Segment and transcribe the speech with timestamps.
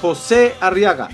[0.00, 1.08] José Arriaga.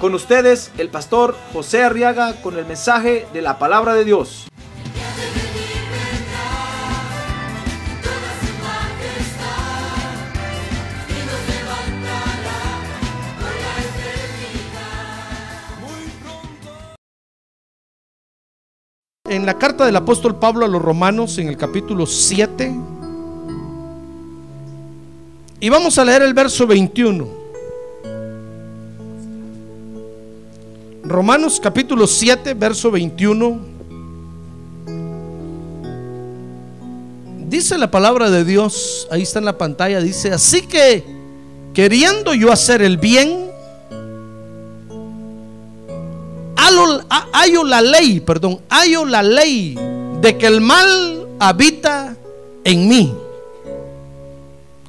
[0.00, 4.46] Con ustedes, el pastor José Arriaga con el mensaje de la palabra de Dios.
[19.24, 22.74] En la carta del apóstol Pablo a los romanos, en el capítulo 7,
[25.60, 27.47] y vamos a leer el verso 21.
[31.08, 33.58] Romanos capítulo 7, verso 21.
[37.48, 41.02] Dice la palabra de Dios, ahí está en la pantalla, dice, así que
[41.72, 43.50] queriendo yo hacer el bien,
[47.32, 49.78] hallo la ley, perdón, hallo la ley
[50.20, 52.14] de que el mal habita
[52.64, 53.14] en mí.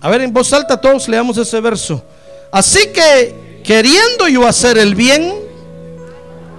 [0.01, 2.03] A ver, en voz alta todos leamos ese verso.
[2.51, 5.47] Así que queriendo yo hacer el bien,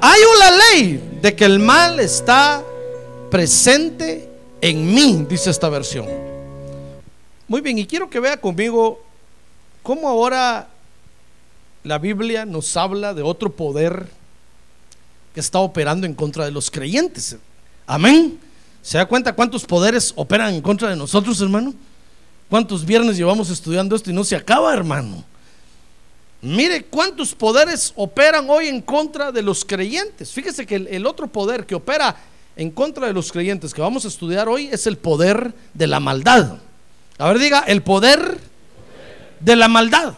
[0.01, 2.65] hay una ley de que el mal está
[3.31, 4.29] presente
[4.61, 6.07] en mí, dice esta versión.
[7.49, 9.03] Muy bien, y quiero que vea conmigo
[9.83, 10.69] cómo ahora
[11.83, 14.09] la Biblia nos habla de otro poder
[15.35, 17.37] que está operando en contra de los creyentes.
[17.87, 18.39] Amén.
[18.83, 21.75] ¿Se da cuenta cuántos poderes operan en contra de nosotros, hermano?
[22.49, 25.25] ¿Cuántos viernes llevamos estudiando esto y no se acaba, hermano?
[26.43, 30.33] Mire cuántos poderes operan hoy en contra de los creyentes.
[30.33, 32.17] Fíjese que el, otro poder que opera
[32.57, 36.01] en contra de los creyentes que vamos a estudiar hoy es el poder de la
[36.01, 36.59] maldad.
[37.19, 38.39] A ver, diga, el poder
[39.39, 40.15] de la maldad.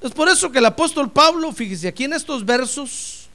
[0.00, 3.28] Es por eso que el apóstol Pablo, fíjese, aquí en estos versos,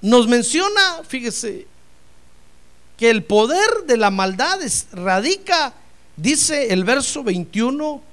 [0.00, 1.66] nos menciona, fíjese,
[2.96, 4.58] que el poder de la maldad
[4.92, 5.74] radica,
[6.16, 8.07] dice el verso 21,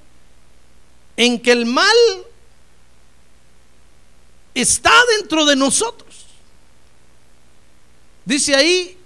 [1.16, 1.96] en que el mal
[4.54, 6.26] está dentro de nosotros.
[8.24, 8.98] Dice ahí,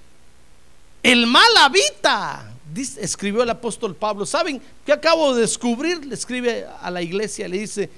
[1.02, 4.26] el mal habita, dice, escribió el apóstol Pablo.
[4.26, 6.04] ¿Saben qué acabo de descubrir?
[6.06, 7.90] Le escribe a la iglesia, le dice,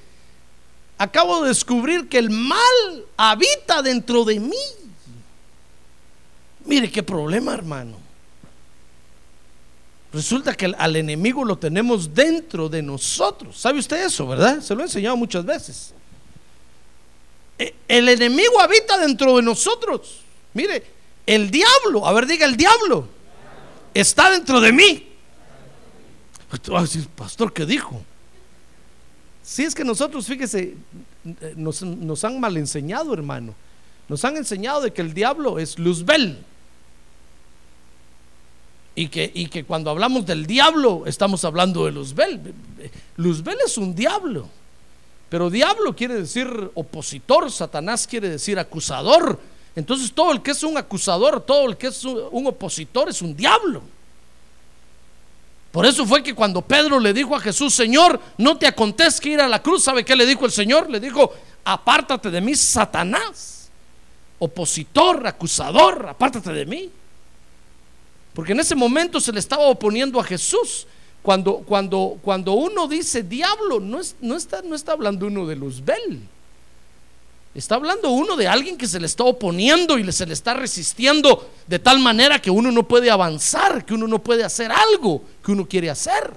[0.98, 4.64] acabo de descubrir que el mal habita dentro de mí.
[6.64, 8.01] Mire qué problema, hermano.
[10.12, 13.58] Resulta que al enemigo lo tenemos dentro de nosotros.
[13.58, 14.60] ¿Sabe usted eso, verdad?
[14.60, 15.94] Se lo he enseñado muchas veces.
[17.58, 20.20] E, el enemigo habita dentro de nosotros.
[20.52, 20.84] Mire,
[21.24, 23.08] el diablo, a ver, diga el diablo,
[23.94, 25.08] está dentro de mí.
[27.16, 28.02] Pastor, ¿qué dijo?
[29.42, 30.74] Si es que nosotros, fíjese,
[31.56, 33.54] nos, nos han mal enseñado, hermano.
[34.08, 36.44] Nos han enseñado de que el diablo es Luzbel.
[38.94, 42.40] Y que, y que cuando hablamos del diablo, estamos hablando de Luzbel.
[43.16, 44.48] Luzbel es un diablo.
[45.30, 49.40] Pero diablo quiere decir opositor, Satanás quiere decir acusador.
[49.74, 53.34] Entonces todo el que es un acusador, todo el que es un opositor es un
[53.34, 53.82] diablo.
[55.72, 59.40] Por eso fue que cuando Pedro le dijo a Jesús, Señor, no te acontezca ir
[59.40, 60.90] a la cruz, ¿sabe qué le dijo el Señor?
[60.90, 61.32] Le dijo,
[61.64, 63.70] apártate de mí, Satanás.
[64.38, 66.90] Opositor, acusador, apártate de mí.
[68.34, 70.86] Porque en ese momento se le estaba oponiendo a Jesús.
[71.22, 75.54] Cuando, cuando, cuando uno dice diablo, no, es, no, está, no está hablando uno de
[75.54, 76.20] Luzbel.
[77.54, 81.50] Está hablando uno de alguien que se le está oponiendo y se le está resistiendo
[81.66, 85.52] de tal manera que uno no puede avanzar, que uno no puede hacer algo que
[85.52, 86.32] uno quiere hacer.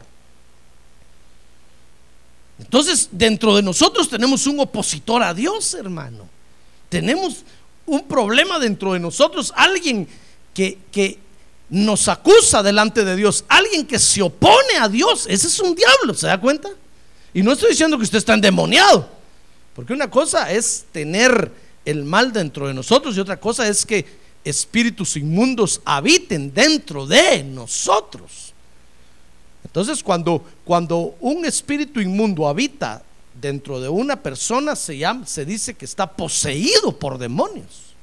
[2.59, 6.28] Entonces, dentro de nosotros tenemos un opositor a Dios, hermano.
[6.90, 7.43] Tenemos
[7.85, 10.08] un problema dentro de nosotros, alguien
[10.53, 11.19] que, que
[11.70, 16.14] nos acusa delante de Dios, alguien que se opone a Dios, ese es un diablo,
[16.14, 16.70] ¿se da cuenta?
[17.34, 19.09] Y no estoy diciendo que usted está endemoniado,
[19.76, 21.52] porque una cosa es tener
[21.84, 24.06] el mal dentro de nosotros y otra cosa es que
[24.44, 28.53] espíritus inmundos habiten dentro de nosotros.
[29.64, 33.03] Entonces, cuando, cuando un espíritu inmundo habita
[33.41, 37.94] dentro de una persona, se, llama, se dice que está poseído por demonios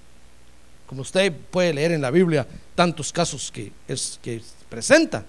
[0.92, 5.24] como usted puede leer en la Biblia tantos casos que, es, que presenta.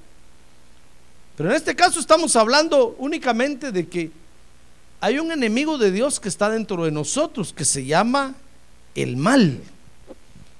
[1.38, 4.12] Pero en este caso estamos hablando únicamente de que
[5.00, 8.36] hay un enemigo de Dios que está dentro de nosotros, que se llama
[8.94, 9.62] el mal.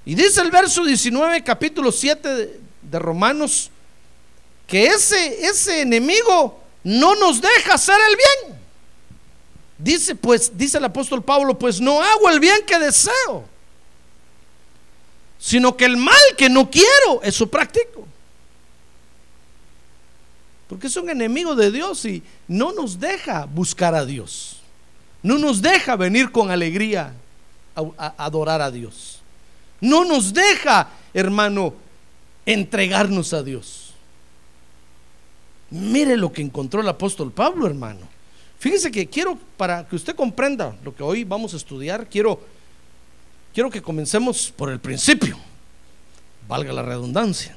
[0.06, 3.70] Y dice el verso 19, capítulo 7 de, de Romanos,
[4.66, 8.58] que ese, ese enemigo no nos deja hacer el bien.
[9.76, 13.52] Dice pues, dice el apóstol Pablo, pues no hago el bien que deseo,
[15.44, 18.08] sino que el mal que no quiero, eso practico.
[20.66, 24.62] Porque es un enemigo de Dios y no nos deja buscar a Dios.
[25.22, 27.12] No nos deja venir con alegría
[27.76, 29.20] a, a adorar a Dios.
[29.82, 31.74] No nos deja, hermano,
[32.46, 33.92] entregarnos a Dios.
[35.68, 38.08] Mire lo que encontró el apóstol Pablo, hermano.
[38.58, 42.40] Fíjese que quiero, para que usted comprenda lo que hoy vamos a estudiar, quiero,
[43.54, 45.38] quiero que comencemos por el principio,
[46.48, 47.56] valga la redundancia.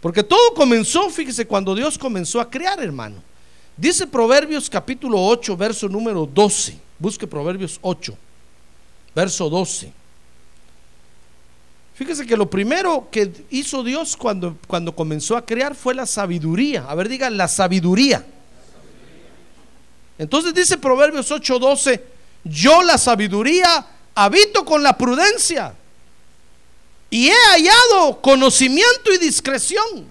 [0.00, 3.22] Porque todo comenzó, fíjese, cuando Dios comenzó a crear, hermano.
[3.76, 6.76] Dice Proverbios capítulo 8, verso número 12.
[6.98, 8.16] Busque Proverbios 8,
[9.14, 9.92] verso 12.
[11.94, 16.84] Fíjese que lo primero que hizo Dios cuando, cuando comenzó a crear fue la sabiduría.
[16.88, 18.26] A ver, diga la sabiduría.
[20.18, 22.00] Entonces dice Proverbios 8:12,
[22.44, 25.74] yo la sabiduría habito con la prudencia
[27.10, 30.10] y he hallado conocimiento y discreción.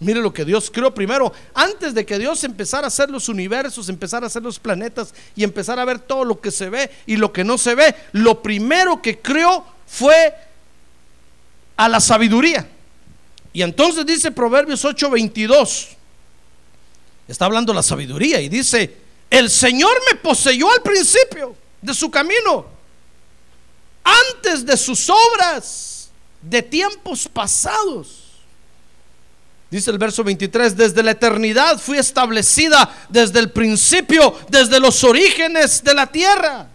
[0.00, 3.90] Mire lo que Dios creó primero, antes de que Dios empezara a hacer los universos,
[3.90, 7.16] empezara a hacer los planetas y empezar a ver todo lo que se ve y
[7.16, 10.34] lo que no se ve, lo primero que creó fue
[11.76, 12.66] a la sabiduría.
[13.52, 15.88] Y entonces dice Proverbios 8:22,
[17.28, 18.96] está hablando la sabiduría y dice,
[19.28, 22.66] el Señor me poseyó al principio de su camino,
[24.04, 26.10] antes de sus obras
[26.42, 28.20] de tiempos pasados.
[29.70, 35.84] Dice el verso 23, desde la eternidad fui establecida desde el principio, desde los orígenes
[35.84, 36.66] de la tierra.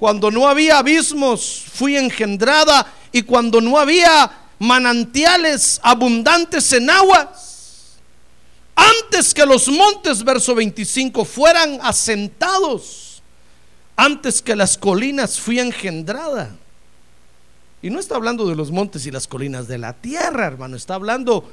[0.00, 7.98] Cuando no había abismos, fui engendrada y cuando no había manantiales abundantes en aguas,
[8.74, 13.11] antes que los montes, verso 25, fueran asentados,
[13.96, 16.56] antes que las colinas fui engendrada.
[17.82, 20.94] Y no está hablando de los montes y las colinas de la tierra, hermano, está
[20.94, 21.44] hablando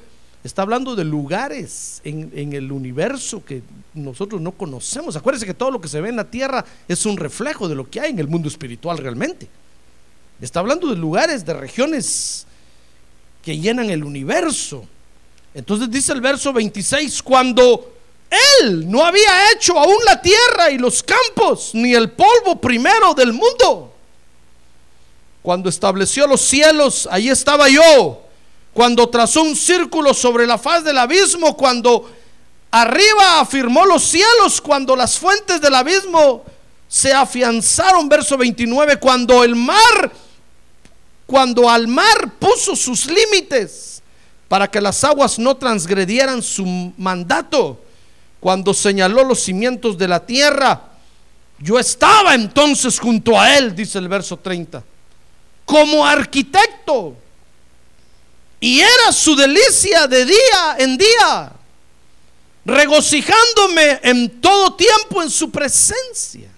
[0.41, 3.62] Está hablando de lugares en, en, el universo que
[3.94, 5.18] nosotros no conocemos.
[5.18, 7.89] Acuérdense que todo lo que se ve en la tierra es un reflejo de lo
[7.89, 9.50] que hay en el mundo espiritual realmente.
[10.39, 12.47] Está hablando de lugares, de regiones
[13.44, 14.86] que llenan el universo.
[15.53, 17.97] Entonces dice el verso 26, cuando
[18.29, 23.33] Él no había hecho aún la tierra y los campos, ni el polvo primero del
[23.33, 23.93] mundo.
[25.41, 28.23] Cuando estableció los cielos, ahí estaba yo
[28.73, 32.09] cuando trazó un círculo sobre la faz del abismo, cuando
[32.71, 36.45] arriba afirmó los cielos, cuando las fuentes del abismo
[36.87, 40.11] se afianzaron, verso 29, cuando el mar,
[41.25, 44.01] cuando al mar puso sus límites
[44.47, 46.65] para que las aguas no transgredieran su
[46.97, 47.81] mandato,
[48.39, 50.81] cuando señaló los cimientos de la tierra,
[51.59, 54.83] yo estaba entonces junto a él, dice el verso 30,
[55.65, 57.15] como arquitecto
[58.59, 61.53] y era su delicia de día en día,
[62.65, 66.50] regocijándome en todo tiempo en su presencia.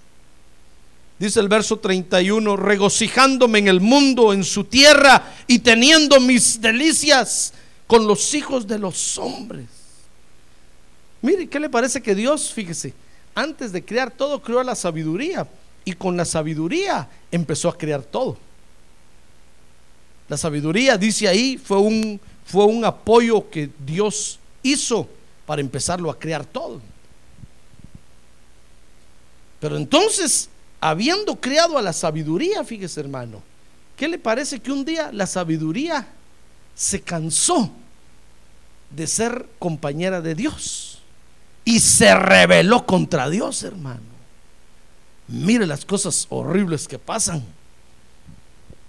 [1.20, 7.54] Dice el verso 31, regocijándome en el mundo, en su tierra y teniendo mis delicias
[7.86, 9.81] con los hijos de los hombres.
[11.22, 12.94] Mire, ¿qué le parece que Dios, fíjese,
[13.36, 15.48] antes de crear todo, creó la sabiduría
[15.86, 18.38] y con la sabiduría empezó a crear todo?
[20.28, 25.08] La sabiduría, dice ahí, fue un, fue un apoyo que Dios hizo
[25.46, 26.82] para empezarlo a crear todo.
[29.60, 30.50] Pero entonces,
[30.80, 33.44] habiendo creado a la sabiduría, fíjese hermano,
[33.96, 36.08] ¿qué le parece que un día la sabiduría
[36.74, 37.70] se cansó
[38.90, 40.91] de ser compañera de Dios
[41.64, 44.02] y se rebeló contra Dios, hermano?
[45.28, 47.44] Mire las cosas horribles que pasan.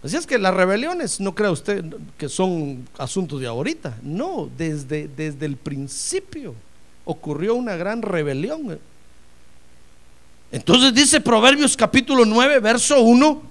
[0.02, 1.84] Así es que las rebeliones, no crea usted
[2.18, 3.98] que son asuntos de ahorita.
[4.02, 6.54] No, desde, desde el principio
[7.04, 8.78] ocurrió una gran rebelión.
[10.50, 13.42] Entonces dice Proverbios capítulo 9, verso 1,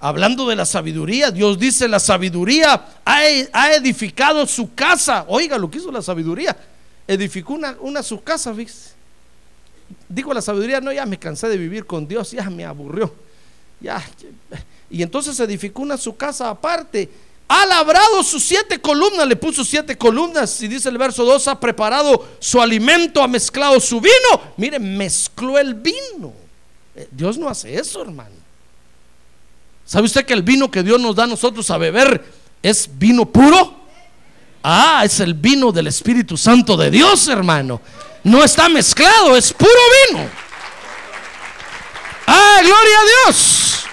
[0.00, 5.24] hablando de la sabiduría, Dios dice, la sabiduría ha, edificado su casa.
[5.28, 6.56] Oiga lo que hizo la sabiduría.
[7.08, 8.94] Edificó una, una su casa, ¿viste?
[10.08, 13.14] Dijo la sabiduría, no, ya me cansé de vivir con Dios, ya me aburrió.
[13.80, 14.04] Ya,
[14.90, 17.10] y entonces edificó una su casa aparte
[17.48, 21.60] ha labrado sus siete columnas, le puso siete columnas y dice el verso 2, ha
[21.60, 24.42] preparado su alimento, ha mezclado su vino.
[24.56, 26.32] Mire, mezcló el vino.
[26.96, 28.34] Eh, Dios no hace eso, hermano.
[29.84, 32.24] ¿Sabe usted que el vino que Dios nos da a nosotros a beber
[32.62, 33.85] es vino puro?
[34.68, 37.80] Ah, es el vino del Espíritu Santo de Dios, hermano.
[38.24, 39.70] No está mezclado, es puro
[40.10, 40.28] vino.
[42.26, 43.84] Ah, gloria a Dios.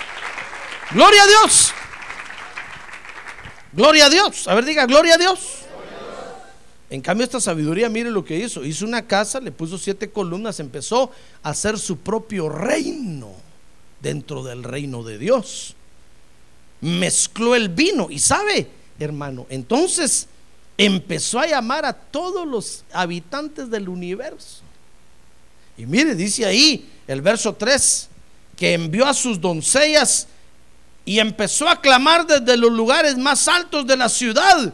[0.90, 1.74] Gloria a Dios.
[3.72, 4.48] Gloria a Dios.
[4.48, 5.60] A ver, diga, gloria a Dios.
[6.90, 8.66] En cambio, esta sabiduría, mire lo que hizo.
[8.66, 11.12] Hizo una casa, le puso siete columnas, empezó
[11.44, 13.30] a hacer su propio reino
[14.02, 15.76] dentro del reino de Dios.
[16.82, 20.30] Mezcló el vino y sabe, hermano, entonces
[20.78, 24.62] empezó a llamar a todos los habitantes del universo.
[25.78, 28.10] Y mire, dice ahí el verso 3,
[28.56, 30.28] que envió a sus doncellas
[31.06, 34.74] y empezó a clamar desde los lugares más altos de la ciudad.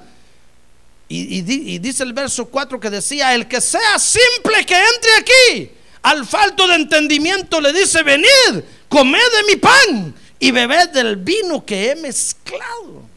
[1.12, 1.42] Y,
[1.80, 5.72] dice el verso 4 que decía, el que sea simple que entre aquí,
[6.04, 11.66] al falto de entendimiento le dice, venid, comed de mi pan y bebed del vino
[11.66, 13.09] que he mezclado.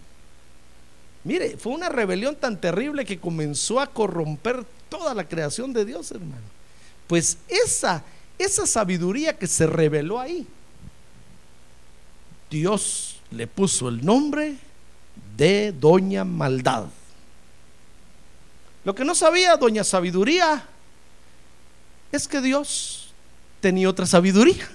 [1.25, 6.11] Mire, fue una rebelión tan terrible que comenzó a corromper toda la creación de Dios,
[6.11, 6.43] hermano.
[7.07, 8.03] Pues esa,
[8.39, 10.47] esa sabiduría que se reveló ahí,
[12.51, 14.57] Dios le puso el nombre
[15.37, 16.87] de Doña Maldad.
[18.85, 20.67] Lo que no sabía Doña Sabiduría
[22.11, 23.13] es que Dios
[23.61, 24.69] tenía otra sabiduría.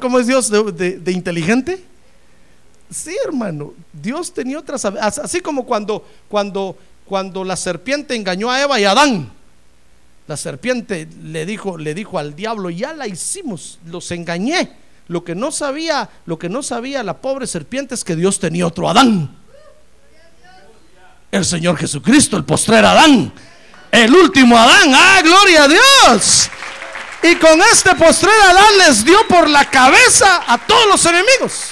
[0.00, 1.84] Cómo es Dios de, inteligente.
[2.92, 5.08] Sí, hermano, Dios tenía otra sabiduría.
[5.08, 9.32] Así como cuando, cuando, cuando la serpiente engañó a Eva y a Adán.
[10.26, 14.72] La serpiente le dijo, le dijo al diablo, ya la hicimos, los engañé.
[15.08, 18.66] Lo que no sabía, lo que no sabía la pobre serpiente es que Dios tenía
[18.66, 19.36] otro Adán.
[21.30, 23.32] El Señor Jesucristo, el postrer Adán.
[23.90, 24.92] El último Adán.
[24.94, 26.50] Ah, gloria a Dios.
[27.22, 31.70] Y con este postrer Adán les dio por la cabeza a todos los enemigos.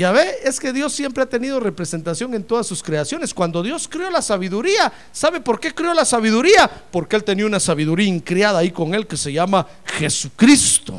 [0.00, 3.34] Y a ver, es que Dios siempre ha tenido representación en todas sus creaciones.
[3.34, 6.70] Cuando Dios creó la sabiduría, ¿sabe por qué creó la sabiduría?
[6.90, 10.98] Porque Él tenía una sabiduría increada ahí con Él que se llama Jesucristo.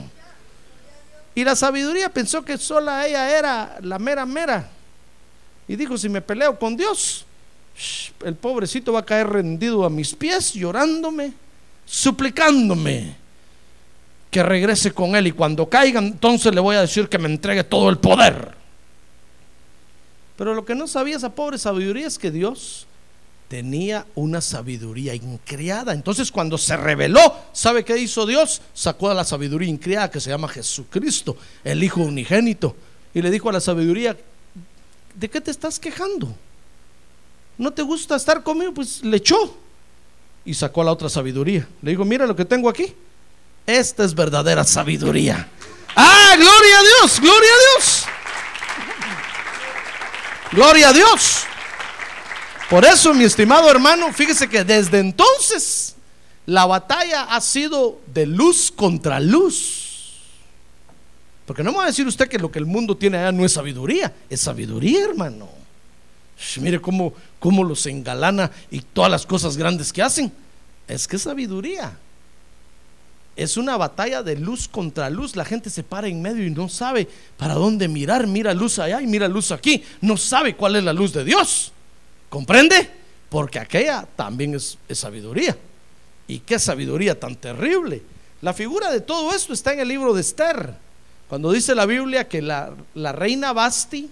[1.33, 4.69] Y la sabiduría pensó que sola ella era la mera mera.
[5.67, 7.25] Y dijo, si me peleo con Dios,
[8.23, 11.33] el pobrecito va a caer rendido a mis pies, llorándome,
[11.87, 13.15] suplicándome
[14.29, 15.25] que regrese con él.
[15.25, 18.60] Y cuando caiga, entonces le voy a decir que me entregue todo el poder.
[20.41, 22.87] Pero lo que no sabía esa pobre sabiduría es que Dios
[23.47, 25.93] tenía una sabiduría increada.
[25.93, 27.21] Entonces cuando se reveló,
[27.53, 28.59] ¿sabe qué hizo Dios?
[28.73, 32.75] Sacó a la sabiduría increada que se llama Jesucristo, el Hijo unigénito,
[33.13, 34.17] y le dijo a la sabiduría,
[35.13, 36.35] ¿de qué te estás quejando?
[37.59, 38.73] ¿No te gusta estar conmigo?
[38.73, 39.55] Pues le echó
[40.43, 41.67] y sacó a la otra sabiduría.
[41.83, 42.91] Le dijo, mira lo que tengo aquí.
[43.67, 45.47] Esta es verdadera sabiduría.
[45.95, 48.07] Ah, gloria a Dios, gloria a Dios.
[50.51, 51.43] Gloria a Dios.
[52.69, 55.95] Por eso, mi estimado hermano, fíjese que desde entonces
[56.45, 60.17] la batalla ha sido de luz contra luz.
[61.45, 63.45] Porque no me va a decir usted que lo que el mundo tiene allá no
[63.45, 65.49] es sabiduría, es sabiduría, hermano.
[66.57, 70.31] mire cómo, cómo los engalana y todas las cosas grandes que hacen.
[70.87, 71.97] Es que es sabiduría.
[73.35, 75.35] Es una batalla de luz contra luz.
[75.35, 77.07] La gente se para en medio y no sabe
[77.37, 78.27] para dónde mirar.
[78.27, 79.83] Mira luz allá y mira luz aquí.
[80.01, 81.71] No sabe cuál es la luz de Dios.
[82.29, 82.89] ¿Comprende?
[83.29, 85.57] Porque aquella también es, sabiduría.
[86.27, 88.03] Y qué sabiduría tan terrible.
[88.41, 90.75] La figura de todo esto está en el libro de Esther.
[91.29, 94.09] Cuando dice la Biblia que la, la reina Basti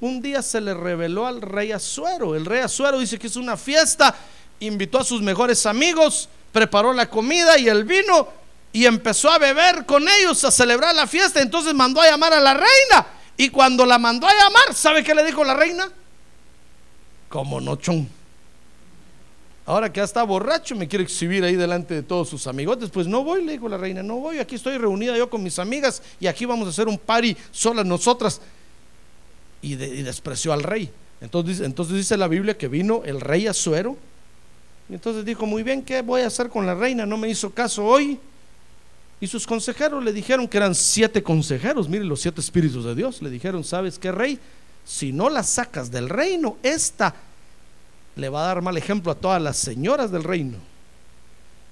[0.00, 2.34] un día se le reveló al rey Azuero.
[2.34, 4.14] El rey Azuero dice que es una fiesta,
[4.60, 8.28] invitó a sus mejores amigos preparó la comida y el vino
[8.72, 11.40] y empezó a beber con ellos, a celebrar la fiesta.
[11.40, 13.06] Entonces mandó a llamar a la reina.
[13.36, 15.90] Y cuando la mandó a llamar, ¿sabe qué le dijo la reina?
[17.28, 18.08] Como nochón.
[19.66, 22.88] Ahora que ya está borracho, me quiere exhibir ahí delante de todos sus amigotes.
[22.90, 24.38] Pues no voy, le dijo la reina, no voy.
[24.38, 27.84] Aquí estoy reunida yo con mis amigas y aquí vamos a hacer un party solas
[27.84, 28.40] nosotras.
[29.62, 30.90] Y, despreció al rey.
[31.20, 33.96] Entonces, entonces dice la Biblia que vino el rey Azuero
[34.88, 37.04] y entonces dijo, muy bien, ¿qué voy a hacer con la reina?
[37.04, 38.18] No me hizo caso hoy.
[39.20, 43.22] Y sus consejeros le dijeron que eran siete consejeros, miren los siete espíritus de Dios.
[43.22, 44.38] Le dijeron, ¿sabes qué, rey?
[44.84, 47.14] Si no la sacas del reino, esta
[48.14, 50.58] le va a dar mal ejemplo a todas las señoras del reino.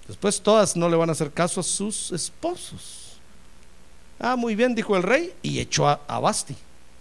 [0.09, 3.17] Después todas no le van a hacer caso a sus esposos.
[4.19, 6.57] Ah, muy bien, dijo el rey, y echó a, Basti.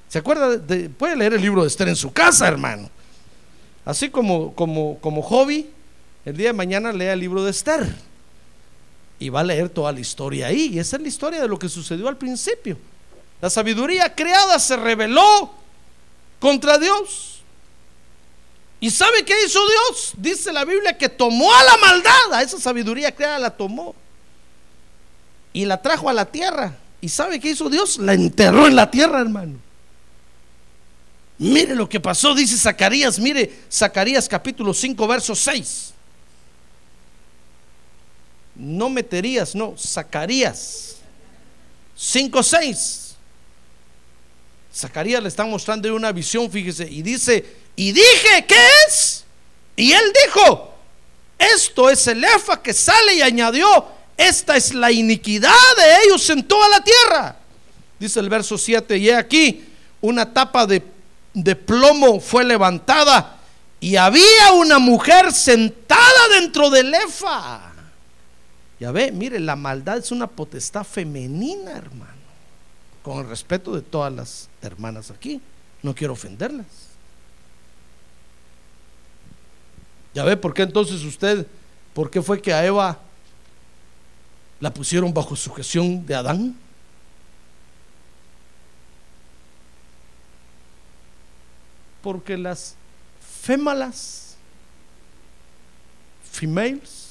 [0.07, 0.57] ¿Se acuerda?
[0.57, 2.89] De, puede leer el libro de Esther en su casa, hermano.
[3.85, 5.69] Así como, como, como hobby,
[6.25, 7.93] el día de mañana lea el libro de Esther.
[9.19, 10.71] Y va a leer toda la historia ahí.
[10.73, 12.77] Y esa es la historia de lo que sucedió al principio.
[13.41, 15.53] La sabiduría creada se rebeló
[16.39, 17.41] contra Dios.
[18.79, 20.13] ¿Y sabe qué hizo Dios?
[20.17, 23.95] Dice la Biblia que tomó a la maldad, a esa sabiduría creada la tomó
[25.53, 26.75] y la trajo a la tierra.
[26.99, 27.97] ¿Y sabe qué hizo Dios?
[27.97, 29.57] La enterró en la tierra, hermano.
[31.37, 35.92] Mire lo que pasó, dice Zacarías, mire Zacarías capítulo 5, verso 6.
[38.55, 40.93] No meterías, no, Zacarías
[41.95, 43.15] 5, 6.
[44.75, 47.45] Zacarías le está mostrando una visión, fíjese, y dice,
[47.75, 49.23] y dije, ¿qué es?
[49.75, 50.73] Y él dijo,
[51.37, 53.85] esto es el efa que sale y añadió,
[54.17, 57.35] esta es la iniquidad de ellos en toda la tierra.
[57.99, 59.63] Dice el verso 7, y he aquí,
[60.01, 60.83] una tapa de,
[61.33, 63.37] de plomo fue levantada
[63.79, 67.72] y había una mujer sentada dentro del efa.
[68.79, 72.11] Ya ve, mire, la maldad es una potestad femenina, hermano.
[73.01, 75.41] Con el respeto de todas las hermanas aquí.
[75.81, 76.65] No quiero ofenderlas.
[80.13, 81.47] Ya ve, ¿por qué entonces usted,
[81.93, 82.99] por qué fue que a Eva
[84.59, 86.55] la pusieron bajo sujeción de Adán?
[92.01, 92.75] Porque las
[93.41, 94.35] fémalas,
[96.31, 97.02] females,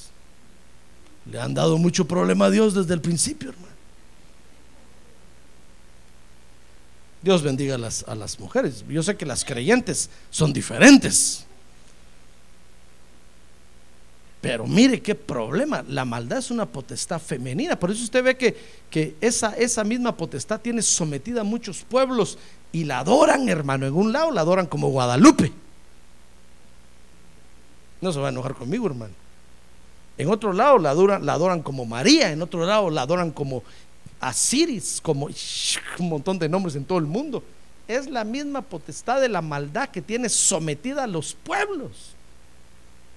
[1.30, 3.72] le han dado mucho problema a Dios desde el principio, hermano.
[7.22, 8.84] Dios bendiga a las, a las mujeres.
[8.88, 11.46] Yo sé que las creyentes son diferentes.
[14.40, 18.56] Pero mire qué problema, la maldad es una potestad femenina, por eso usted ve que,
[18.90, 22.38] que esa, esa misma potestad tiene sometida a muchos pueblos
[22.72, 25.52] y la adoran, hermano, en un lado la adoran como Guadalupe.
[28.00, 29.14] No se va a enojar conmigo, hermano.
[30.18, 33.62] En otro lado la adoran, la como María, en otro lado la adoran como
[34.20, 35.28] Asiris, como
[35.98, 37.42] un montón de nombres en todo el mundo.
[37.88, 42.14] Es la misma potestad de la maldad que tiene sometida a los pueblos.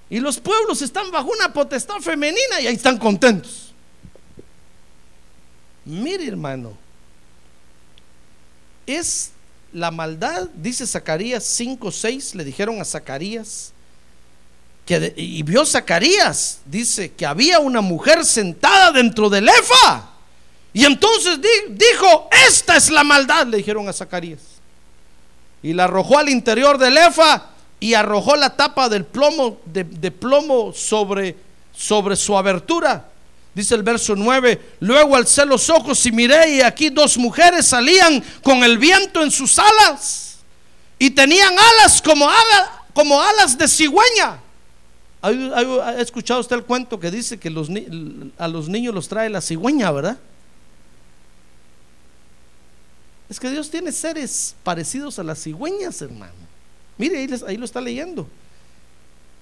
[0.09, 3.73] Y los pueblos están bajo una potestad femenina y ahí están contentos.
[5.83, 6.77] Mire, hermano,
[8.87, 9.31] es
[9.71, 13.73] la maldad, dice Zacarías 5, 6, le dijeron a Zacarías,
[14.85, 20.09] que y vio Zacarías, dice que había una mujer sentada dentro del efa.
[20.73, 24.41] Y entonces dijo, esta es la maldad, le dijeron a Zacarías.
[25.63, 27.47] Y la arrojó al interior del efa
[27.79, 31.35] y arrojó la tapa del plomo, de, plomo sobre,
[31.75, 33.09] sobre su abertura.
[33.55, 38.23] Dice el verso 9, luego alcé los ojos y miré y aquí dos mujeres salían
[38.43, 40.35] con el viento en sus alas
[40.99, 42.29] y tenían alas como,
[42.93, 44.41] como alas de cigüeña.
[45.25, 49.91] ¿Ha escuchado usted el cuento que dice que a los niños los trae la cigüeña,
[49.91, 50.17] verdad?
[53.27, 56.33] Es que Dios tiene seres parecidos a las cigüeñas, hermano.
[56.97, 58.27] Mire, ahí, lo está leyendo.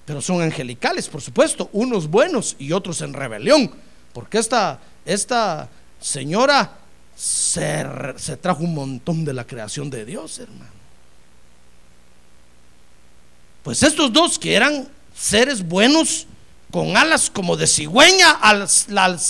[0.06, 3.70] Pero son angelicales, por supuesto, unos buenos y otros en rebelión.
[4.14, 5.68] Porque esta, esta
[6.00, 6.78] señora
[7.14, 7.84] se,
[8.16, 10.72] se trajo un montón de la creación de Dios, hermano.
[13.62, 16.26] Pues estos dos que eran seres buenos,
[16.70, 18.38] con alas como de cigüeña,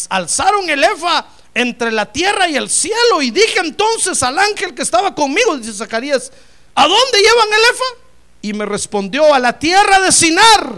[0.09, 3.21] alzaron el efa entre la tierra y el cielo.
[3.21, 6.33] Y dije entonces al ángel que estaba conmigo, dice Zacarías,
[6.75, 8.05] ¿a dónde llevan el efa?
[8.45, 10.75] y me respondió a la tierra de Sinar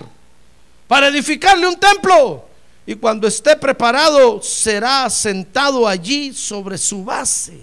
[0.87, 2.45] para edificarle un templo.
[2.87, 7.61] Y cuando esté preparado, será sentado allí sobre su base.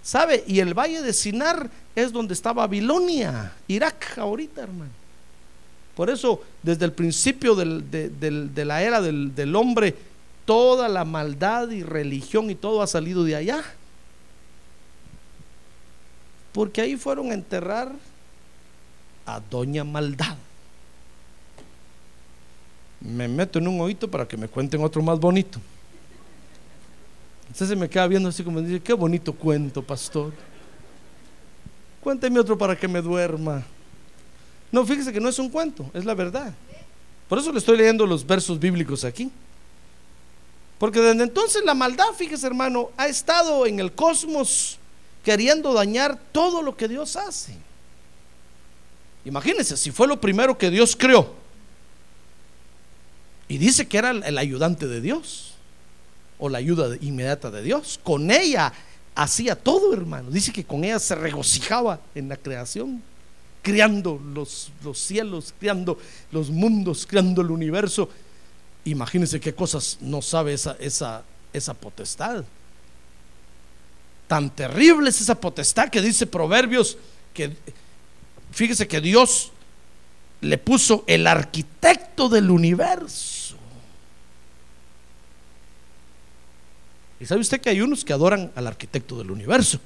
[0.00, 0.44] ¿Sabe?
[0.46, 4.92] Y el valle de Sinar es donde está Babilonia, Irak ahorita, hermano.
[5.96, 9.94] Por eso, desde el principio de, la era del, hombre,
[10.44, 13.64] toda la maldad y religión y todo ha salido de allá.
[16.52, 17.90] Porque ahí fueron a enterrar
[19.24, 20.36] a Doña Maldad.
[23.00, 25.58] Me meto en un oído para que me cuenten otro más bonito.
[27.42, 30.34] Entonces se me queda viendo así como dice, qué bonito cuento, pastor.
[32.02, 33.64] Cuénteme otro para que me duerma.
[34.72, 36.52] No, fíjese que no es un cuento, es la verdad.
[37.28, 39.30] Por eso le estoy leyendo los versos bíblicos aquí.
[40.78, 44.78] Porque desde entonces la maldad, fíjese hermano, ha estado en el cosmos
[45.24, 47.56] queriendo dañar todo lo que Dios hace.
[49.24, 51.34] Imagínense, si fue lo primero que Dios creó.
[53.48, 55.54] Y dice que era el ayudante de Dios.
[56.38, 57.98] O la ayuda inmediata de Dios.
[58.02, 58.72] Con ella
[59.14, 60.30] hacía todo, hermano.
[60.30, 63.02] Dice que con ella se regocijaba en la creación,
[63.66, 65.98] creando los, los cielos, creando
[66.30, 68.08] los mundos, creando el universo.
[68.84, 72.44] Imagínense qué cosas no sabe esa, esa, esa potestad.
[74.28, 76.96] Tan terrible es esa potestad que dice Proverbios
[77.34, 77.56] que
[78.52, 79.50] fíjese que Dios
[80.42, 83.56] le puso el arquitecto del universo.
[87.18, 89.80] Y sabe usted que hay unos que adoran al arquitecto del universo.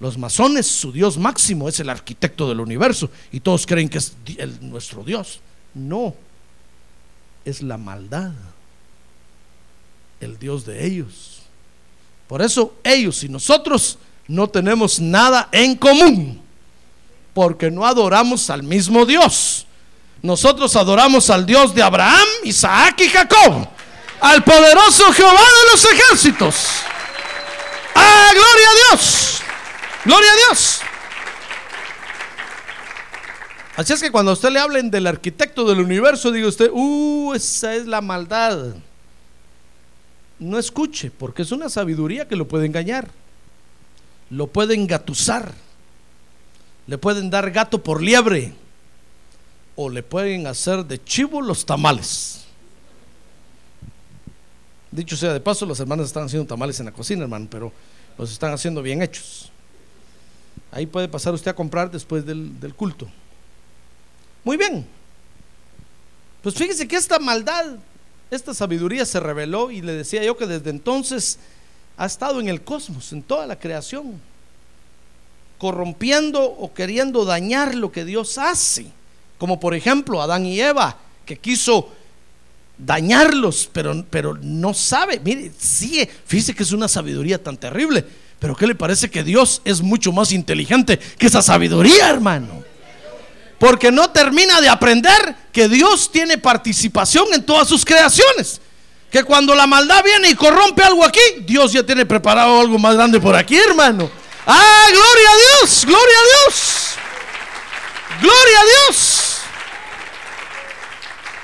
[0.00, 4.12] Los masones, su Dios máximo es el arquitecto del universo y todos creen que es
[4.60, 5.40] nuestro Dios.
[5.74, 6.14] No,
[7.44, 8.32] es la maldad,
[10.20, 11.42] el Dios de ellos.
[12.28, 16.40] Por eso ellos y nosotros no tenemos nada en común,
[17.34, 19.66] porque no adoramos al mismo Dios.
[20.22, 23.68] Nosotros adoramos al Dios de Abraham, Isaac y Jacob,
[24.20, 26.54] al poderoso Jehová de los ejércitos.
[27.94, 29.42] ¡Ah, gloria a Dios!
[30.08, 30.80] ¡Gloria a Dios!
[33.76, 37.34] Así es que cuando a usted le hablen del arquitecto del universo, diga usted, uh,
[37.34, 38.76] esa es la maldad.
[40.38, 43.10] No escuche, porque es una sabiduría que lo puede engañar,
[44.30, 45.52] lo puede engatusar,
[46.86, 48.54] le pueden dar gato por liebre,
[49.76, 52.46] o le pueden hacer de chivo los tamales.
[54.90, 57.70] Dicho sea de paso, las hermanas están haciendo tamales en la cocina, hermano, pero
[58.16, 59.52] los están haciendo bien hechos.
[60.70, 63.08] Ahí puede pasar usted a comprar después del, del culto.
[64.44, 64.86] Muy bien.
[66.42, 67.76] Pues fíjese que esta maldad,
[68.30, 71.38] esta sabiduría se reveló y le decía yo que desde entonces
[71.96, 74.20] ha estado en el cosmos, en toda la creación,
[75.58, 78.86] corrompiendo o queriendo dañar lo que Dios hace.
[79.36, 81.90] Como por ejemplo Adán y Eva, que quiso
[82.78, 85.20] dañarlos, pero, pero no sabe.
[85.20, 88.04] Mire, sigue, fíjese que es una sabiduría tan terrible.
[88.38, 92.62] Pero ¿qué le parece que Dios es mucho más inteligente que esa sabiduría, hermano?
[93.58, 98.60] Porque no termina de aprender que Dios tiene participación en todas sus creaciones.
[99.10, 102.94] Que cuando la maldad viene y corrompe algo aquí, Dios ya tiene preparado algo más
[102.94, 104.08] grande por aquí, hermano.
[104.46, 106.88] Ah, gloria a Dios, gloria a Dios.
[108.20, 109.38] Gloria a Dios.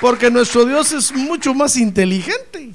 [0.01, 2.75] Porque nuestro Dios es mucho más inteligente.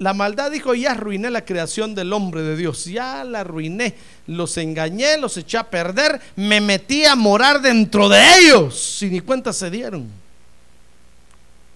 [0.00, 3.94] La maldad dijo, ya arruiné la creación del hombre de Dios, ya la arruiné,
[4.28, 9.20] los engañé, los eché a perder, me metí a morar dentro de ellos y ni
[9.20, 10.08] cuenta se dieron.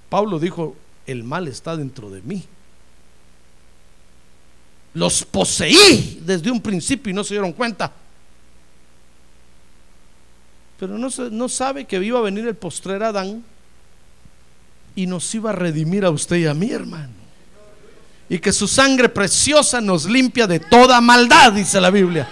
[0.08, 0.74] Pablo dijo,
[1.06, 2.42] el mal está dentro de mí.
[4.94, 7.92] Los poseí desde un principio y no se dieron cuenta.
[10.80, 13.44] Pero no, no sabe que iba a venir el postrer Adán
[14.96, 17.23] y nos iba a redimir a usted y a mí, hermano
[18.28, 22.28] y que su sangre preciosa nos limpia de toda maldad, dice la Biblia.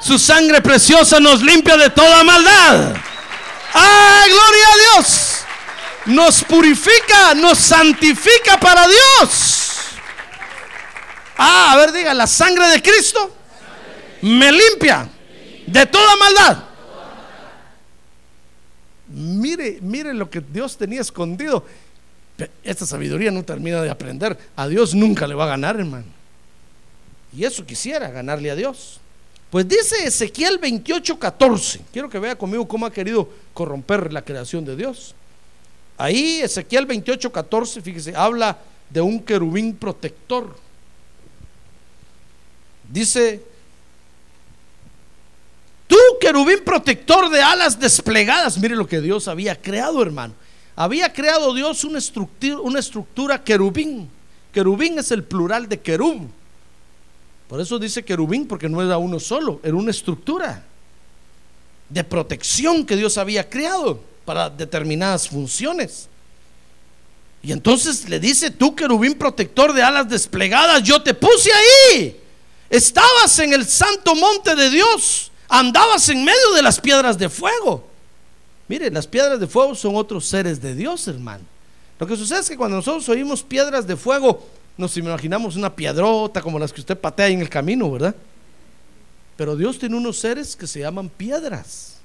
[0.00, 2.94] Su sangre preciosa nos limpia de toda maldad.
[3.74, 5.34] ¡Ah, gloria a Dios!
[6.06, 9.68] Nos purifica, nos santifica para Dios.
[11.36, 13.36] Ah, a ver, diga, la sangre de Cristo
[14.22, 15.08] me limpia
[15.66, 16.64] de toda maldad.
[19.08, 21.64] Mire, mire lo que Dios tenía escondido
[22.62, 24.38] esta sabiduría no termina de aprender.
[24.54, 26.06] A Dios nunca le va a ganar, hermano.
[27.36, 29.00] Y eso quisiera, ganarle a Dios.
[29.50, 31.80] Pues dice Ezequiel 28, 14.
[31.92, 35.14] Quiero que vea conmigo cómo ha querido corromper la creación de Dios.
[35.96, 40.54] Ahí Ezequiel 28, 14, fíjese, habla de un querubín protector.
[42.90, 43.42] Dice,
[45.86, 50.34] tú querubín protector de alas desplegadas, mire lo que Dios había creado, hermano.
[50.80, 54.08] Había creado Dios una estructura, querubín.
[54.52, 56.28] Querubín es el plural de querub.
[57.48, 60.64] Por eso dice querubín, porque no era uno solo, era una estructura
[61.88, 66.08] de protección que Dios había creado para determinadas funciones.
[67.42, 72.20] Y entonces le dice, tú querubín protector de alas desplegadas, yo te puse ahí.
[72.70, 77.87] Estabas en el santo monte de Dios, andabas en medio de las piedras de fuego.
[78.68, 81.44] Mire, las piedras de fuego son otros seres de Dios, hermano.
[81.98, 86.40] Lo que sucede es que cuando nosotros oímos piedras de fuego, nos imaginamos una piedrota
[86.40, 88.14] como las que usted patea en el camino, ¿verdad?
[89.36, 91.96] Pero Dios tiene unos seres que se llaman piedras.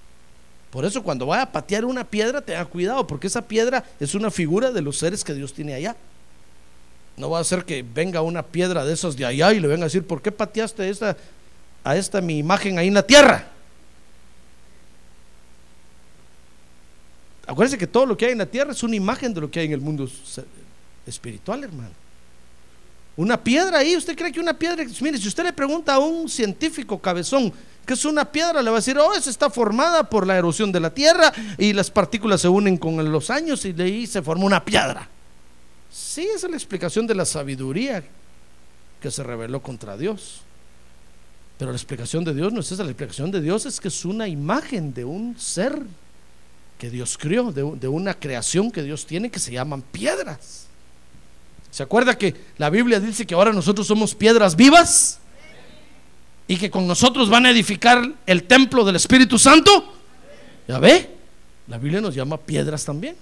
[0.71, 4.31] Por eso cuando vaya a patear una piedra, tenga cuidado, porque esa piedra es una
[4.31, 5.95] figura de los seres que Dios tiene allá.
[7.15, 9.83] No va a ser que venga una piedra de esas de allá y le venga
[9.83, 11.15] a decir, ¿por qué pateaste esta,
[11.83, 13.52] a esta mi imagen ahí en la tierra?
[17.45, 19.59] Acuérdense que todo lo que hay en la tierra es una imagen de lo que
[19.59, 20.09] hay en el mundo
[21.05, 21.91] espiritual, hermano.
[23.15, 24.83] Una piedra ahí, ¿usted cree que una piedra?
[25.01, 27.53] Mire, si usted le pregunta a un científico cabezón
[27.85, 30.71] que es una piedra, le va a decir, oh, esa está formada por la erosión
[30.71, 34.21] de la tierra y las partículas se unen con los años y de ahí se
[34.21, 35.09] forma una piedra.
[35.91, 38.03] Sí, esa es la explicación de la sabiduría
[39.01, 40.41] que se reveló contra Dios.
[41.59, 44.05] Pero la explicación de Dios no es esa, la explicación de Dios es que es
[44.05, 45.83] una imagen de un ser
[46.83, 50.67] que Dios crió, de, de una creación que Dios tiene que se llaman piedras.
[51.71, 55.21] ¿Se acuerda que la Biblia dice que ahora nosotros somos piedras vivas?
[56.45, 59.93] Y que con nosotros van a edificar el templo del Espíritu Santo.
[60.67, 61.09] ¿Ya ve?
[61.69, 63.15] La Biblia nos llama piedras también.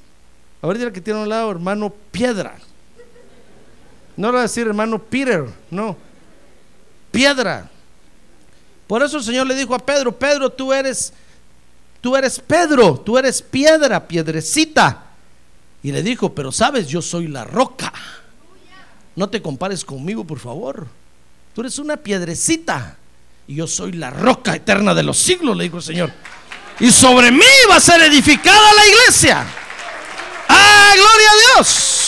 [0.63, 2.55] A ver, dirá que tiene a un lado, hermano, piedra.
[4.17, 5.95] No le va a decir hermano Peter, no.
[7.11, 7.69] Piedra.
[8.87, 11.13] Por eso el Señor le dijo a Pedro, Pedro, tú eres,
[12.01, 15.05] tú eres Pedro, tú eres piedra, piedrecita.
[15.83, 17.93] Y le dijo, pero sabes, yo soy la roca.
[19.15, 20.87] No te compares conmigo, por favor.
[21.53, 22.97] Tú eres una piedrecita
[23.47, 26.11] y yo soy la roca eterna de los siglos, le dijo el Señor.
[26.79, 29.45] Y sobre mí va a ser edificada la iglesia.
[30.47, 32.01] ¡Ah, gloria a Dios!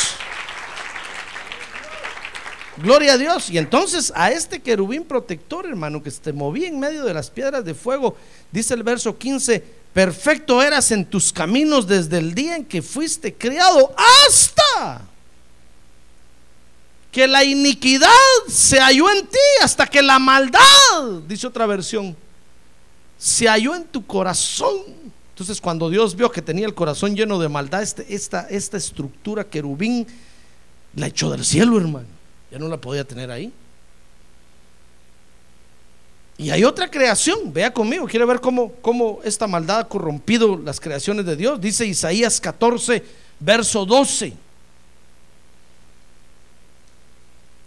[2.77, 3.49] Gloria a Dios.
[3.49, 7.63] Y entonces a este querubín protector, hermano, que se movía en medio de las piedras
[7.63, 8.17] de fuego,
[8.51, 13.33] dice el verso 15, perfecto eras en tus caminos desde el día en que fuiste
[13.33, 13.93] criado
[14.27, 15.01] hasta
[17.11, 18.09] que la iniquidad
[18.47, 20.59] se halló en ti hasta que la maldad,
[21.27, 22.17] dice otra versión,
[23.17, 24.77] se halló en tu corazón.
[25.29, 29.43] Entonces cuando Dios vio que tenía el corazón lleno de maldad, este, esta, esta estructura
[29.43, 30.07] querubín
[30.95, 32.07] la echó del cielo, hermano.
[32.51, 33.53] Ya no la podía tener ahí.
[36.43, 40.77] Y hay otra creación, vea conmigo, quiere ver cómo, cómo esta maldad ha corrompido las
[40.77, 41.61] creaciones de Dios.
[41.61, 43.01] Dice Isaías 14,
[43.39, 44.33] verso 12.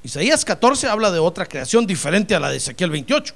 [0.05, 3.33] Isaías 14 habla de otra creación diferente a la de Ezequiel 28.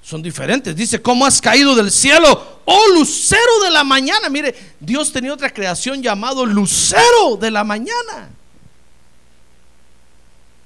[0.00, 0.76] Son diferentes.
[0.76, 2.60] Dice, ¿cómo has caído del cielo?
[2.66, 4.28] Oh, lucero de la mañana.
[4.28, 8.30] Mire, Dios tenía otra creación llamado lucero de la mañana.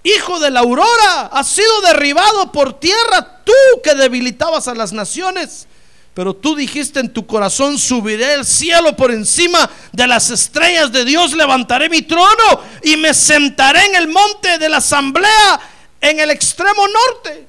[0.02, 3.52] Hijo de la aurora, has sido derribado por tierra, tú
[3.84, 5.66] que debilitabas a las naciones.
[6.14, 11.04] Pero tú dijiste en tu corazón, subiré el cielo por encima de las estrellas de
[11.04, 15.60] Dios, levantaré mi trono y me sentaré en el monte de la asamblea
[16.00, 17.46] en el extremo norte.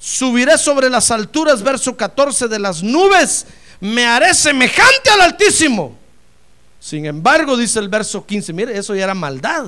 [0.00, 3.46] Subiré sobre las alturas, verso 14, de las nubes,
[3.80, 5.96] me haré semejante al Altísimo.
[6.80, 9.66] Sin embargo, dice el verso 15, mire, eso ya era maldad.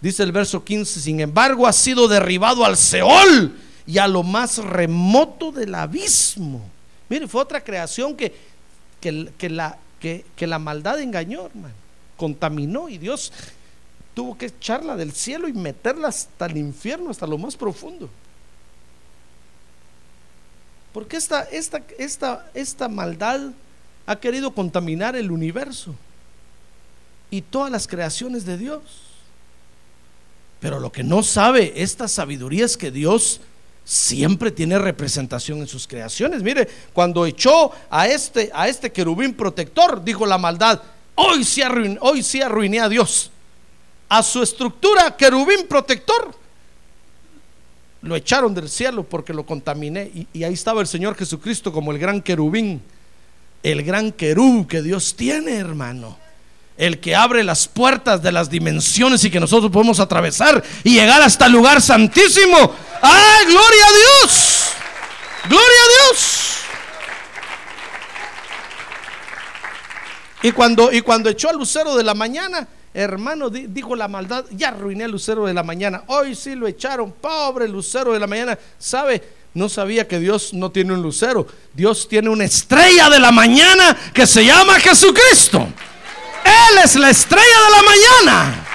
[0.00, 3.56] Dice el verso 15, sin embargo, ha sido derribado al Seol
[3.86, 6.64] y a lo más remoto del abismo.
[7.08, 8.34] Mire, fue otra creación que,
[9.00, 11.74] que, la, que, la maldad engañó, hermano.
[12.16, 13.32] Contaminó y Dios
[14.14, 18.08] tuvo que echarla del cielo y meterla hasta el infierno, hasta lo más profundo.
[20.92, 23.52] Porque esta, esta, esta, esta maldad
[24.06, 25.94] ha querido contaminar el universo
[27.30, 29.07] y todas las creaciones de Dios.
[30.60, 33.40] Pero lo que no sabe esta sabiduría es que Dios
[33.84, 36.42] siempre tiene representación en sus creaciones.
[36.42, 40.82] Mire, cuando echó a este, a este querubín protector, dijo la maldad,
[41.14, 41.62] hoy sí,
[42.00, 43.30] hoy sí arruiné a Dios.
[44.08, 46.34] A su estructura, querubín protector,
[48.02, 50.10] lo echaron del cielo porque lo contaminé.
[50.14, 52.82] Y, y ahí estaba el Señor Jesucristo como el gran querubín,
[53.62, 56.27] el gran querub que Dios tiene, hermano
[56.78, 61.20] el que abre las puertas de las dimensiones y que nosotros podemos atravesar y llegar
[61.20, 62.56] hasta el lugar santísimo.
[63.02, 64.68] ¡Ay, gloria a Dios!
[65.48, 66.44] ¡Gloria a Dios!
[70.40, 74.68] Y cuando, y cuando echó al lucero de la mañana, hermano, dijo la maldad, ya
[74.68, 76.04] arruiné al lucero de la mañana.
[76.06, 78.56] Hoy sí lo echaron, pobre lucero de la mañana.
[78.78, 79.20] ¿Sabe?
[79.52, 81.44] No sabía que Dios no tiene un lucero.
[81.74, 85.66] Dios tiene una estrella de la mañana que se llama Jesucristo.
[86.44, 88.66] Él es la estrella de la mañana.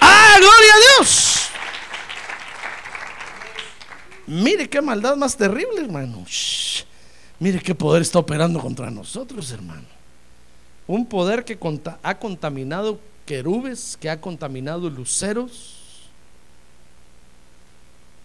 [0.00, 1.48] ¡Ah, gloria a Dios!
[4.26, 6.24] Mire qué maldad más terrible, hermano.
[7.38, 9.86] Mire qué poder está operando contra nosotros, hermano.
[10.86, 11.58] Un poder que
[12.02, 16.08] ha contaminado querubes, que ha contaminado luceros.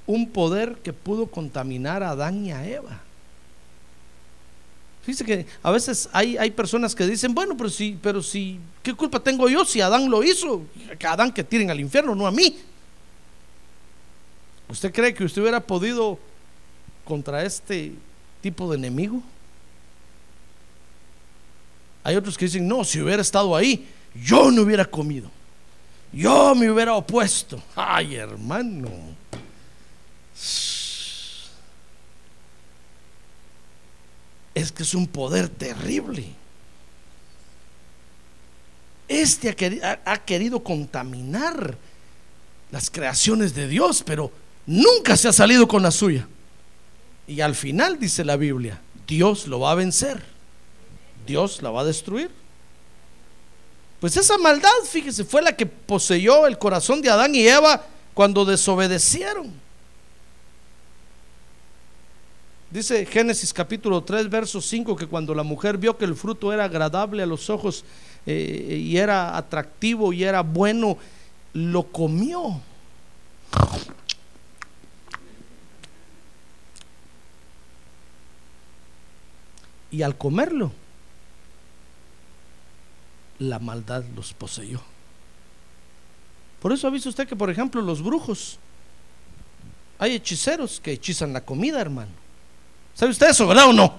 [0.08, 3.02] Un poder que pudo contaminar a Adán y a Eva.
[5.04, 8.94] Fíjese que a veces hay, hay personas que dicen, bueno, pero si, pero si, ¿qué
[8.94, 10.64] culpa tengo yo si Adán lo hizo?
[11.00, 12.60] Que Adán que tiren al infierno, no a mí.
[14.70, 16.20] ¿Usted cree que usted hubiera podido
[17.04, 17.94] contra este
[18.42, 19.22] tipo de enemigo?
[22.04, 25.30] Hay otros que dicen, no, si hubiera estado ahí, yo no hubiera comido.
[26.14, 27.62] Yo me hubiera opuesto.
[27.76, 28.90] Ay, hermano.
[34.62, 36.26] Es que es un poder terrible.
[39.08, 39.50] Este
[40.06, 41.78] ha querido, contaminar
[42.72, 44.32] las creaciones de Dios, pero
[44.66, 46.28] nunca se ha salido con la suya.
[47.28, 50.24] Y al final dice la Biblia, Dios lo va a vencer.
[51.26, 52.30] Dios la va a destruir.
[54.00, 58.46] Pues esa maldad, fíjese, fue la que poseyó el corazón de Adán y Eva cuando
[58.46, 59.52] desobedecieron.
[62.72, 66.64] Dice Génesis capítulo 3, verso 5, que cuando la mujer vio que el fruto era
[66.64, 67.84] agradable a los ojos
[68.26, 70.98] eh, y era atractivo y era bueno,
[71.52, 72.62] lo comió.
[79.92, 80.72] Y al comerlo,
[83.40, 84.82] la maldad los poseyó.
[86.62, 88.60] Por eso ha visto usted que, por ejemplo, los brujos,
[90.00, 92.21] hay hechiceros que hechizan la comida, hermano.
[92.94, 93.96] ¿Sabe usted eso, verdad o no?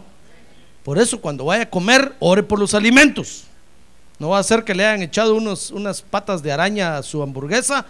[0.84, 3.44] Por eso cuando vaya a comer, ore por los alimentos.
[4.18, 7.22] No va a ser que le hayan echado unos, unas patas de araña a su
[7.22, 7.86] hamburguesa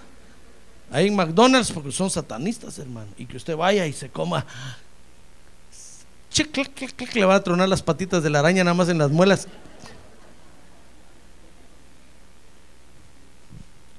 [0.93, 3.09] ahí en McDonald's porque son satanistas, hermano.
[3.17, 4.47] Y que usted vaya y se coma.
[6.31, 9.11] Chic, clic, le va a tronar las patitas de la araña nada más en las
[9.11, 9.49] muelas.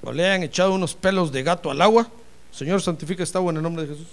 [0.02, 2.08] O le hayan echado unos pelos de gato al agua.
[2.50, 4.08] Señor, santifica esta agua en el nombre de Jesús.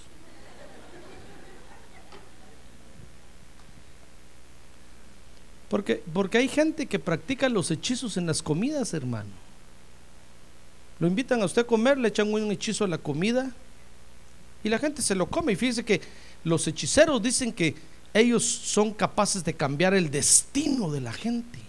[5.71, 9.29] Porque, porque hay gente que practica los hechizos en las comidas, hermano.
[10.99, 13.49] Lo invitan a usted a comer, le echan un hechizo a la comida
[14.65, 15.53] y la gente se lo come.
[15.53, 16.01] Y fíjese que
[16.43, 17.73] los hechiceros dicen que
[18.13, 21.59] ellos son capaces de cambiar el destino de la gente.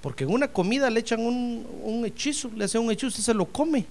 [0.00, 3.34] Porque en una comida le echan un, un hechizo, le hacen un hechizo, usted se
[3.34, 3.84] lo come.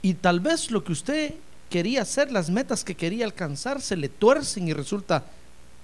[0.00, 1.34] Y tal vez lo que usted
[1.70, 5.24] quería hacer, las metas que quería alcanzar, se le tuercen y resulta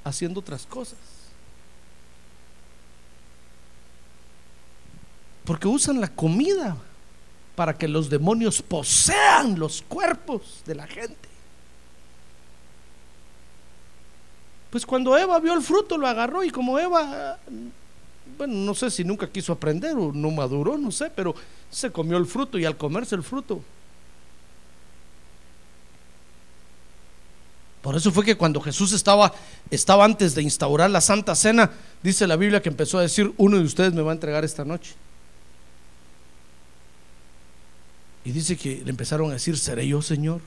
[0.04, 1.15] haciendo otras cosas.
[5.46, 6.76] Porque usan la comida
[7.54, 11.28] para que los demonios posean los cuerpos de la gente.
[14.70, 17.38] Pues cuando Eva vio el fruto lo agarró y como Eva,
[18.36, 21.34] bueno, no sé si nunca quiso aprender o no maduró, no sé, pero
[21.70, 23.62] se comió el fruto y al comerse el fruto.
[27.80, 29.32] Por eso fue que cuando Jesús estaba,
[29.70, 31.70] estaba antes de instaurar la Santa Cena,
[32.02, 34.64] dice la Biblia que empezó a decir, uno de ustedes me va a entregar esta
[34.64, 34.94] noche.
[38.26, 40.40] Y dice que le empezaron a decir, ¿seré yo, Señor?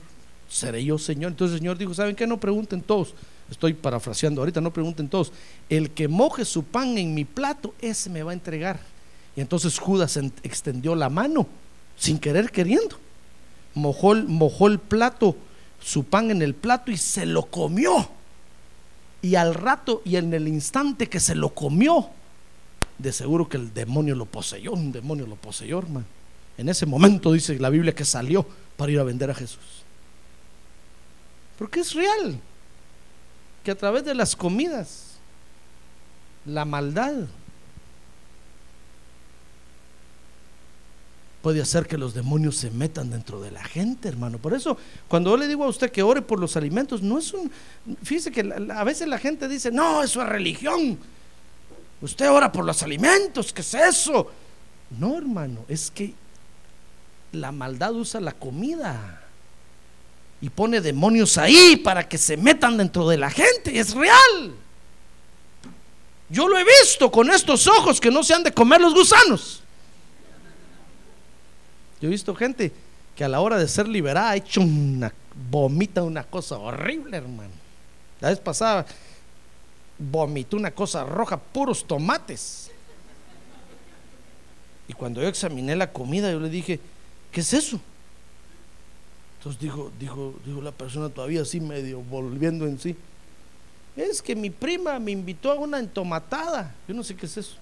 [0.50, 1.30] ¿Seré yo, Señor?
[1.30, 2.26] Entonces el Señor dijo, ¿saben qué?
[2.26, 3.14] No pregunten todos.
[3.50, 5.32] Estoy parafraseando ahorita, no pregunten todos.
[5.70, 8.78] El que moje su pan en mi plato, ese me va a entregar.
[9.34, 11.46] Y entonces Judas en- extendió la mano,
[11.96, 12.98] sin querer queriendo.
[13.72, 15.34] Mojó, mojó el plato,
[15.82, 18.10] su pan en el plato y se lo comió.
[19.22, 22.10] Y al rato y en el instante que se lo comió,
[22.98, 26.04] de seguro que el demonio lo poseyó, un demonio lo poseyó, hermano.
[26.60, 28.46] En ese momento dice la Biblia que salió
[28.76, 29.82] para ir a vender a Jesús.
[31.58, 32.38] Porque es real
[33.64, 35.14] que a través de las comidas,
[36.44, 37.14] la maldad
[41.40, 44.36] puede hacer que los demonios se metan dentro de la gente, hermano.
[44.36, 44.76] Por eso,
[45.08, 47.50] cuando yo le digo a usted que ore por los alimentos, no es un...
[48.02, 50.98] Fíjese que a veces la gente dice, no, eso es religión.
[52.02, 54.30] Usted ora por los alimentos, ¿qué es eso?
[54.98, 56.12] No, hermano, es que
[57.32, 59.22] la maldad usa la comida
[60.40, 63.78] y pone demonios ahí para que se metan dentro de la gente.
[63.78, 64.54] Es real.
[66.28, 69.62] Yo lo he visto con estos ojos que no se han de comer los gusanos.
[72.00, 72.72] Yo he visto gente
[73.14, 75.12] que a la hora de ser liberada ha hecho una
[75.50, 77.50] vomita una cosa horrible, hermano.
[78.20, 78.86] La vez pasada
[79.98, 82.70] vomitó una cosa roja, puros tomates.
[84.88, 86.80] Y cuando yo examiné la comida, yo le dije,
[87.30, 87.80] ¿qué es eso?
[89.38, 92.94] Entonces dijo, dijo, dijo la persona todavía así medio volviendo en sí.
[93.96, 96.74] Es que mi prima me invitó a una entomatada.
[96.86, 97.56] Yo no sé qué es eso.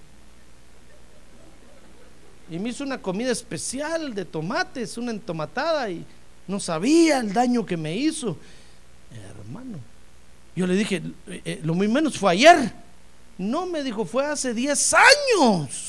[2.51, 6.05] Y me hizo una comida especial de tomates, una entomatada, y
[6.47, 8.37] no sabía el daño que me hizo.
[9.39, 9.79] Hermano,
[10.57, 12.73] yo le dije, eh, eh, lo muy menos fue ayer.
[13.37, 15.88] No, me dijo, fue hace 10 años.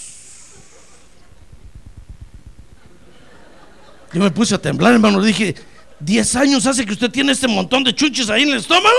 [4.14, 5.20] Yo me puse a temblar, hermano.
[5.20, 5.55] Le dije,
[6.03, 8.95] ¿10 años hace que usted tiene este montón de chuches ahí en el estómago?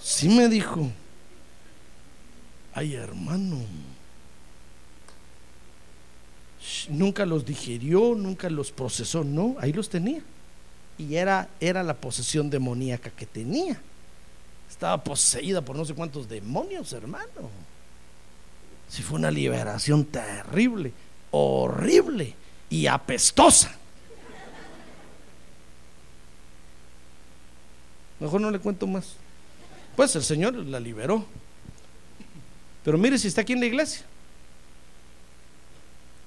[0.00, 0.90] Sí me dijo.
[2.74, 3.60] Ay, hermano.
[6.88, 10.22] nunca los digirió, nunca los procesó, no, ahí los tenía.
[10.96, 13.80] Y era, era la posesión demoníaca que tenía.
[14.70, 17.50] Estaba poseída por no sé cuántos demonios, hermano.
[18.88, 20.92] Si fue una liberación terrible,
[21.30, 22.36] horrible
[22.72, 23.70] y apestosa.
[28.18, 29.16] Mejor no le cuento más.
[29.94, 31.26] Pues el Señor la liberó.
[32.82, 34.06] Pero mire si está aquí en la iglesia.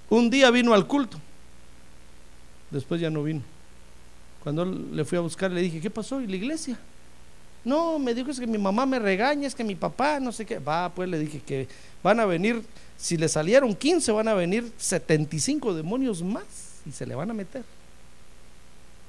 [0.08, 1.20] Un día vino al culto.
[2.70, 3.42] Después ya no vino.
[4.44, 6.22] Cuando le fui a buscar le dije, ¿qué pasó?
[6.22, 6.78] ¿Y la iglesia?
[7.64, 10.46] No, me dijo es que mi mamá me regaña, es que mi papá, no sé
[10.46, 10.60] qué.
[10.60, 11.68] Va, pues le dije que
[12.04, 12.64] van a venir,
[12.98, 16.44] si le salieron 15, van a venir 75 demonios más
[16.86, 17.64] y se le van a meter.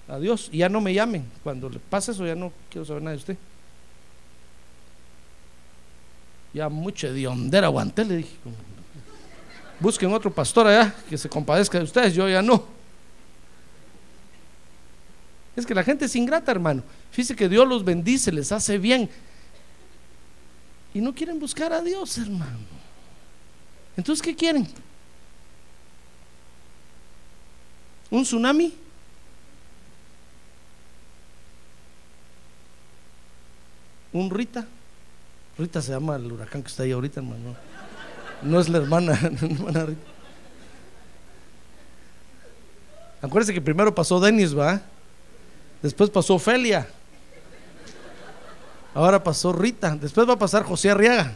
[0.08, 0.48] Adiós.
[0.52, 1.24] Y ya no me llamen.
[1.42, 3.36] Cuando le pase eso, ya no quiero saber nada de usted.
[6.52, 8.36] Ya mucho de hondera aguanté, le dije.
[9.78, 12.64] Busquen otro pastor allá que se compadezca de ustedes, yo ya no.
[15.54, 16.82] Es que la gente es ingrata, hermano.
[17.10, 19.08] Fíjese que Dios los bendice, les hace bien.
[20.94, 22.75] Y no quieren buscar a Dios, hermano.
[23.96, 24.66] Entonces, ¿qué quieren?
[28.10, 28.74] ¿Un tsunami?
[34.12, 34.66] ¿Un Rita?
[35.58, 37.56] Rita se llama el huracán que está ahí ahorita, hermano.
[38.42, 40.06] No es la hermana, la hermana Rita.
[43.22, 44.80] Acuérdense que primero pasó Denis, ¿va?
[45.82, 46.86] Después pasó Ofelia.
[48.94, 49.96] Ahora pasó Rita.
[49.96, 51.34] Después va a pasar José Arriaga.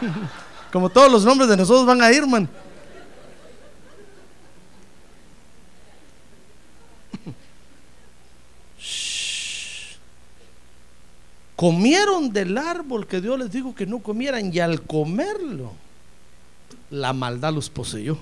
[0.72, 2.48] Como todos los nombres de nosotros van a ir, man.
[11.54, 15.74] Comieron del árbol que Dios les dijo que no comieran y al comerlo,
[16.90, 18.16] la maldad los poseyó.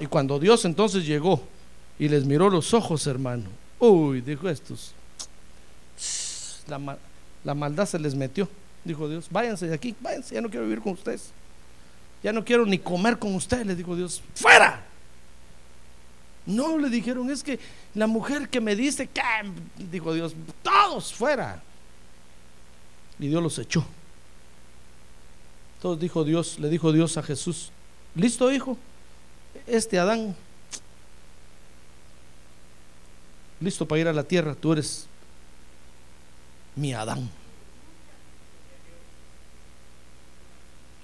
[0.00, 1.40] Y cuando Dios entonces llegó
[2.00, 3.44] y les miró los ojos, hermano,
[3.78, 4.92] uy, dijo estos,
[6.66, 6.98] la,
[7.44, 8.48] la maldad se les metió.
[8.84, 11.32] Dijo Dios, váyanse de aquí, váyanse, ya no quiero vivir con ustedes.
[12.22, 14.84] Ya no quiero ni comer con ustedes, les dijo Dios, fuera.
[16.46, 17.58] No, le dijeron, es que
[17.94, 19.22] la mujer que me dice que,
[19.90, 21.62] dijo Dios, todos fuera.
[23.18, 23.84] Y Dios los echó.
[25.76, 27.70] Entonces dijo Dios, le dijo Dios a Jesús,
[28.14, 28.76] listo hijo,
[29.66, 30.36] este Adán,
[33.60, 35.06] listo para ir a la tierra, tú eres
[36.76, 37.30] mi Adán.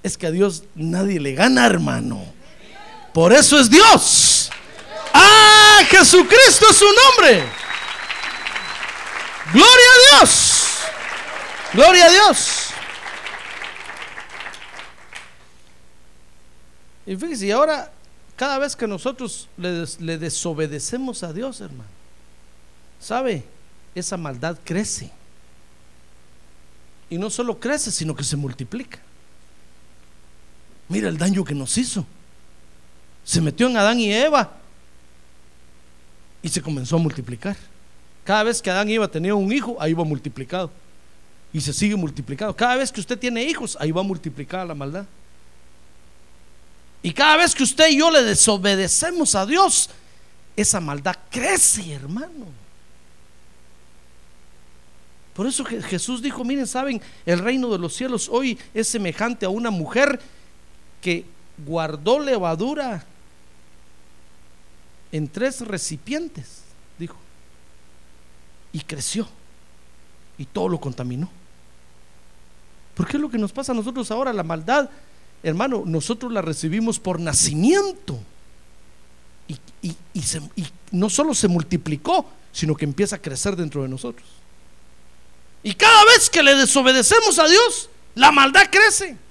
[0.07, 2.25] Es que a Dios nadie le gana, hermano.
[3.13, 4.49] Por eso es Dios.
[5.13, 7.43] Ah, Jesucristo es su nombre.
[9.53, 10.79] Gloria a Dios.
[11.73, 12.69] Gloria a Dios.
[17.05, 17.91] Y fíjese, ahora
[18.37, 21.91] cada vez que nosotros le, le, desobedecemos a Dios, hermano,
[23.01, 23.43] ¿sabe?
[23.93, 25.11] Esa maldad crece.
[27.11, 29.01] Y no solo crece, sino que se multiplica.
[30.89, 32.07] Mira el daño que nos hizo.
[33.25, 34.53] Se metió en Adán y Eva
[36.43, 37.57] y se comenzó a multiplicar.
[38.25, 40.71] Cada vez que Adán y Eva tenían un hijo, ahí va multiplicado.
[41.53, 42.55] Y se sigue multiplicando.
[42.55, 45.07] Cada vez que usted tiene hijos, ahí va multiplicada la maldad.
[47.03, 49.91] Y cada vez que usted y yo le desobedecemos a Dios,
[50.57, 52.47] esa maldad crece, hermano.
[55.35, 59.51] Por eso Jesús dijo, miren, saben, el reino de los cielos hoy es semejante a
[59.51, 60.19] una mujer
[61.07, 61.25] que
[61.65, 63.05] guardó levadura
[65.13, 66.63] en tres recipientes,
[66.99, 67.15] dijo,
[68.73, 69.29] y creció,
[70.37, 71.31] y todo lo contaminó.
[72.97, 74.33] ¿Por qué es lo que nos pasa a nosotros ahora?
[74.33, 74.91] La maldad,
[75.45, 78.19] hermano, nosotros la recibimos por nacimiento.
[79.47, 84.27] Y, y no solo se multiplicó, sino que empieza a crecer dentro de nosotros.
[85.63, 89.25] Y cada vez que le desobedecemos a Dios, la maldad crece.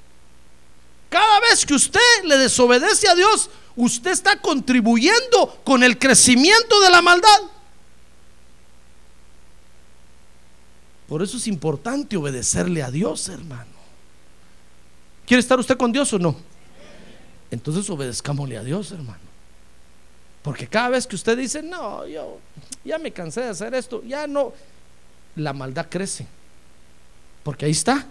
[1.16, 6.90] Cada vez que usted le desobedece a Dios, usted está contribuyendo con el crecimiento de
[6.90, 7.42] la maldad.
[11.08, 13.72] Por eso es importante obedecerle a Dios, hermano.
[15.26, 16.36] ¿Quiere estar usted con Dios o no?
[17.50, 19.24] Entonces obedezcámosle a Dios, hermano.
[20.42, 22.40] Porque cada vez que usted dice, no, yo
[22.84, 24.52] ya me cansé de hacer esto, ya no,
[25.38, 26.28] la maldad crece.
[27.42, 28.06] Porque ahí está.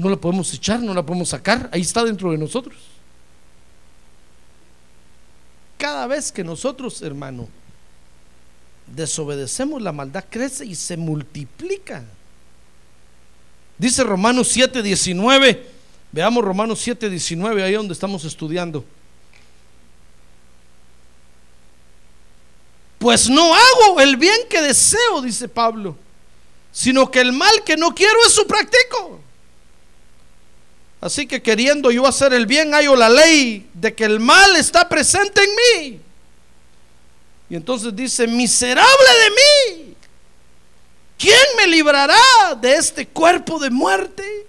[0.00, 2.74] No la podemos echar, no la podemos sacar, ahí está dentro de nosotros.
[5.76, 7.48] Cada vez que nosotros, hermano,
[8.86, 12.02] desobedecemos, la maldad crece y se multiplica.
[13.76, 15.66] Dice Romanos 7, 19,
[16.12, 18.82] Veamos Romanos 7, 19, ahí donde estamos estudiando.
[22.98, 25.94] Pues no hago el bien que deseo, dice Pablo,
[26.72, 29.20] sino que el mal que no quiero eso practico.
[31.00, 34.88] Así que queriendo yo hacer el bien, hallo la ley de que el mal está
[34.88, 36.00] presente en mí.
[37.48, 39.96] Y entonces dice, miserable de mí,
[41.18, 44.46] ¿quién me librará de este cuerpo de muerte?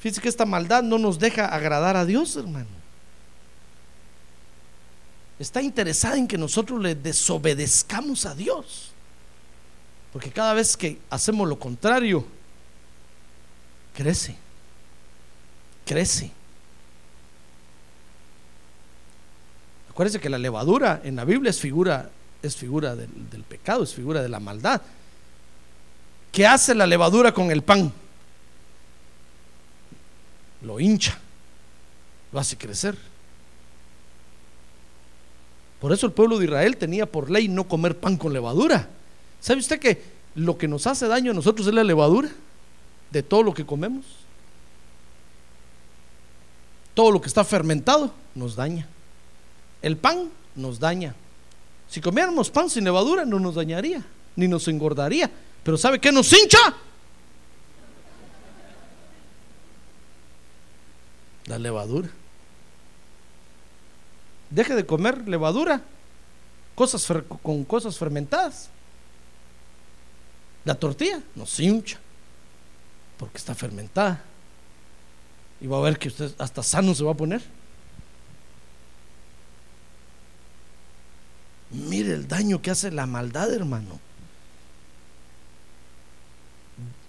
[0.00, 2.80] Fíjense que esta maldad no nos deja agradar a Dios, hermano.
[5.38, 8.92] Está interesada en que nosotros le desobedezcamos a Dios.
[10.10, 12.26] Porque cada vez que hacemos lo contrario,
[13.94, 14.36] crece
[15.90, 16.30] crece.
[19.90, 22.08] Acuérdense que la levadura en la Biblia es figura,
[22.42, 24.80] es figura del, del pecado, es figura de la maldad.
[26.30, 27.92] ¿Qué hace la levadura con el pan?
[30.62, 31.18] Lo hincha,
[32.32, 32.96] lo hace crecer.
[35.80, 38.88] Por eso el pueblo de Israel tenía por ley no comer pan con levadura.
[39.40, 40.04] ¿Sabe usted que
[40.36, 42.28] lo que nos hace daño a nosotros es la levadura
[43.10, 44.19] de todo lo que comemos?
[47.00, 48.86] Todo lo que está fermentado nos daña.
[49.80, 51.14] El pan nos daña.
[51.88, 54.04] Si comiéramos pan sin levadura no nos dañaría,
[54.36, 55.30] ni nos engordaría.
[55.64, 56.58] Pero ¿sabe qué nos hincha?
[61.46, 62.10] La levadura.
[64.50, 65.80] Deje de comer levadura
[66.74, 67.08] cosas
[67.42, 68.68] con cosas fermentadas.
[70.66, 71.98] La tortilla nos hincha
[73.16, 74.22] porque está fermentada.
[75.60, 77.42] Y va a ver que usted hasta sano se va a poner.
[81.70, 84.00] Mire el daño que hace la maldad, hermano.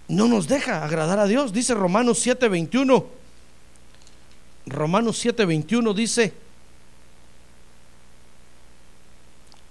[0.08, 1.54] No nos deja agradar a Dios.
[1.54, 3.06] Dice Romanos 7:21.
[4.66, 6.34] Romanos 7:21 dice,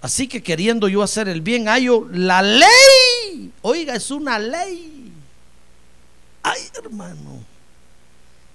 [0.01, 3.53] así que queriendo yo hacer el bien, hallo la ley.
[3.61, 5.13] Oiga, es una ley.
[6.43, 7.50] Ay, hermano.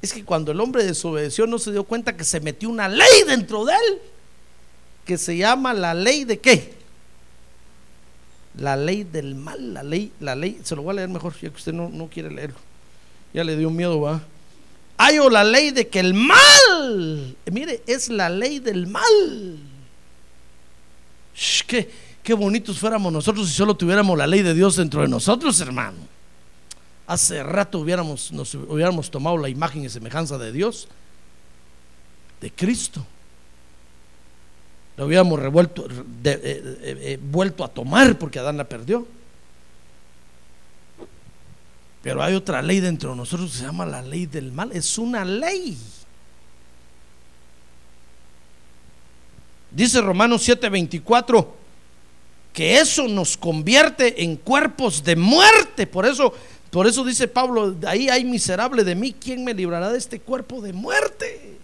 [0.06, 3.24] Es que cuando el hombre desobedeció no se dio cuenta que se metió una ley
[3.26, 3.98] dentro de él,
[5.04, 6.74] que se llama la ley de qué?
[8.56, 11.50] La ley del mal, la ley, la ley, se lo voy a leer mejor, ya
[11.50, 12.54] que usted no, no quiere leerlo.
[13.34, 14.22] Ya le dio miedo, va.
[14.96, 19.58] Hay o la ley de que el mal, mire, es la ley del mal.
[21.66, 21.90] qué,
[22.22, 26.15] qué bonitos fuéramos nosotros si solo tuviéramos la ley de Dios dentro de nosotros, hermano
[27.06, 30.88] hace rato hubiéramos, nos hubiéramos tomado la imagen y semejanza de Dios,
[32.40, 33.04] de Cristo.
[34.96, 35.94] Lo hubiéramos revuelto, eh,
[36.24, 39.06] eh, eh, vuelto a tomar porque Adán la perdió.
[42.02, 44.72] Pero hay otra ley dentro de nosotros que se llama la ley del mal.
[44.72, 45.76] Es una ley.
[49.70, 51.46] Dice Romanos 7:24
[52.56, 55.86] que eso nos convierte en cuerpos de muerte.
[55.86, 56.32] Por eso
[56.76, 60.60] por eso dice Pablo, ahí hay miserable de mí, ¿quién me librará de este cuerpo
[60.60, 61.56] de muerte?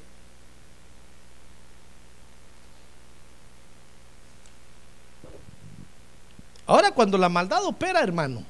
[6.67, 8.43] Ahora cuando la maldad opera, hermano,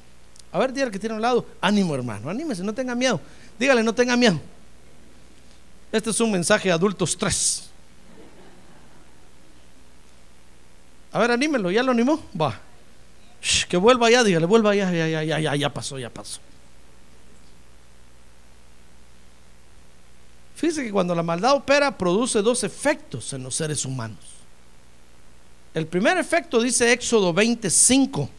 [0.53, 3.19] a ver, dígale que tiene a un lado, ánimo hermano, anímese, no tenga miedo,
[3.59, 4.39] dígale, no tenga miedo.
[5.91, 7.69] Este es un mensaje de adultos 3.
[11.11, 12.23] A ver, anímelo, ¿ya lo animó?
[12.41, 12.57] Va.
[13.67, 16.39] que vuelva ya, dígale, vuelva ya, ya, ya, ya, ya pasó, ya pasó.
[20.55, 24.19] Fíjese que cuando la maldad opera produce dos efectos en los seres humanos.
[25.73, 28.29] El primer efecto dice Éxodo 25.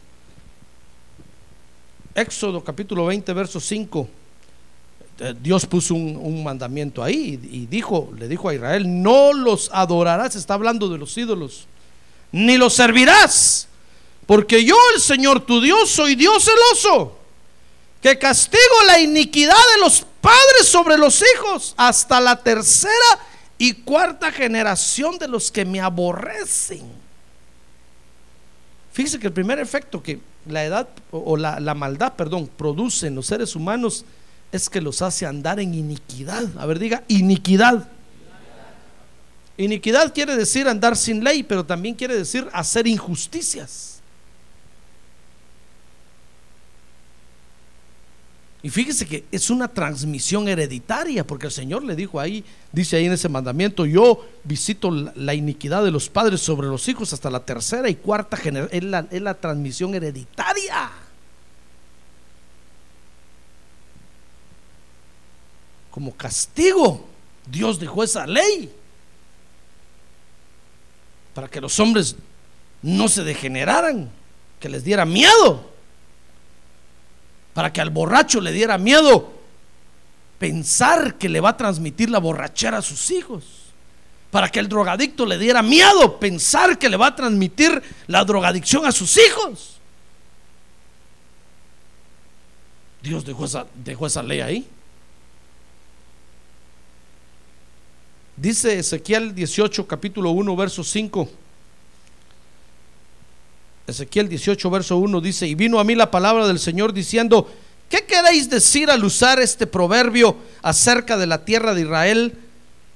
[2.15, 4.07] Éxodo capítulo 20, verso 5.
[5.19, 10.35] Eh, Dios puso un, mandamiento ahí y dijo, le dijo a Israel, no los adorarás,
[10.35, 11.67] está hablando de los ídolos,
[12.33, 13.69] ni los servirás,
[14.25, 17.17] porque yo, el Señor tu Dios, soy Dios celoso,
[18.01, 23.19] que castigo la iniquidad de los padres sobre los hijos hasta la tercera
[23.59, 26.81] y cuarta generación de los que me aborrecen.
[28.91, 33.27] Fíjese que el primer efecto que la edad o la, maldad, perdón, produce en los
[33.27, 34.03] seres humanos
[34.51, 36.45] es que los hace andar en iniquidad.
[36.57, 37.87] A ver, diga, iniquidad.
[39.57, 43.94] Iniquidad quiere decir andar sin ley, pero también quiere decir hacer injusticias.
[48.65, 53.05] Y fíjese que es una transmisión hereditaria, porque el Señor le dijo ahí, dice ahí
[53.05, 57.45] en ese mandamiento, yo visito la, iniquidad de los padres sobre los hijos hasta la
[57.45, 60.89] tercera y cuarta generación, es la, transmisión hereditaria.
[65.91, 67.05] como castigo,
[67.45, 68.73] Dios dejó esa ley
[71.35, 72.15] para que los hombres
[72.81, 74.09] no se degeneraran,
[74.59, 75.74] que les diera miedo,
[77.55, 79.31] para que al borracho le diera miedo
[80.37, 83.45] pensar que le va a transmitir la borrachera a sus hijos,
[84.29, 88.85] para que el drogadicto le diera miedo pensar que le va a transmitir la drogadicción
[88.85, 89.77] a sus hijos.
[93.01, 94.67] Dios dejó esa, dejó esa ley ahí.
[98.35, 101.29] Dice Ezequiel 18, capítulo 1, verso 5.
[103.87, 107.51] Ezequiel 18, verso 1 dice, y vino a mí la palabra del Señor diciendo,
[107.89, 112.33] ¿qué queréis decir al usar este proverbio acerca de la tierra de Israel?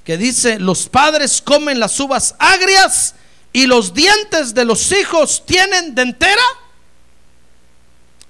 [0.03, 3.13] Que dice, los padres comen las uvas agrias
[3.53, 6.41] y los dientes de los hijos tienen dentera.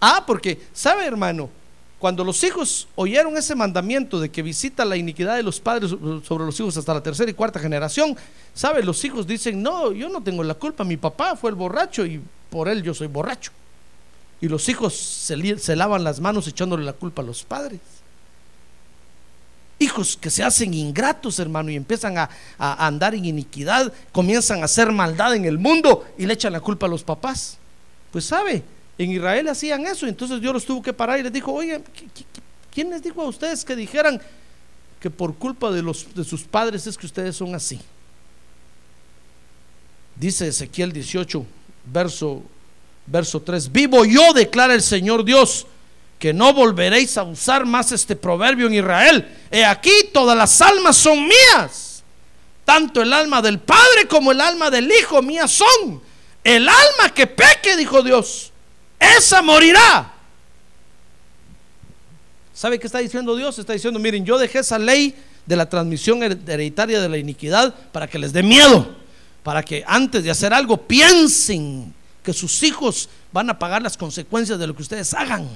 [0.02, 1.50] Ah, porque, ¿sabe hermano?
[1.98, 5.92] Cuando los hijos oyeron ese mandamiento de que visita la iniquidad de los padres
[6.24, 8.18] sobre los hijos hasta la tercera y cuarta generación,
[8.54, 8.84] ¿sabe?
[8.84, 12.22] Los hijos dicen, no, yo no tengo la culpa, mi papá fue el borracho y
[12.50, 13.52] por él yo soy borracho.
[14.42, 17.80] Y los hijos se, lavan las manos echándole la culpa a los padres.
[19.80, 24.92] Hijos que se hacen ingratos, hermano, y empiezan a, andar en iniquidad, comienzan a hacer
[24.92, 27.58] maldad en el mundo y le echan la culpa a los papás.
[28.12, 28.64] Pues sabe,
[28.98, 31.82] en Israel hacían eso, entonces Dios los tuvo que parar y les dijo, oye,
[32.74, 34.22] ¿quién les dijo a ustedes que dijeran
[35.00, 37.80] que por culpa de, los, de sus padres es que ustedes son así?
[40.16, 41.46] Dice Ezequiel 18,
[41.92, 42.42] verso,
[43.06, 45.66] verso 3, vivo yo, declara el Señor Dios,
[46.18, 49.38] que no volveréis a usar más este proverbio en Israel.
[49.50, 52.04] He aquí, todas las almas son mías,
[52.66, 56.02] tanto el alma del Padre como el alma del Hijo mías son.
[56.44, 58.52] El alma que peque, dijo Dios,
[59.00, 60.14] esa morirá.
[62.54, 63.58] ¿Sabe qué está diciendo Dios?
[63.58, 65.16] Está diciendo, miren, yo dejé esa ley
[65.46, 68.96] de la transmisión hereditaria de la iniquidad para que les dé miedo,
[69.44, 74.60] para que antes de hacer algo piensen que sus hijos van a pagar las consecuencias
[74.60, 75.48] de lo que ustedes hagan.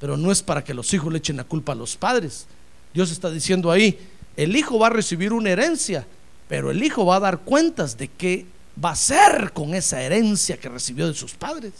[0.00, 2.46] Pero no es para que los hijos le echen la culpa a los padres.
[2.92, 3.98] Dios está diciendo ahí,
[4.36, 6.06] el hijo va a recibir una herencia,
[6.48, 8.46] pero el hijo va a dar cuentas de que
[8.82, 11.72] va a ser con esa herencia que recibió de sus padres.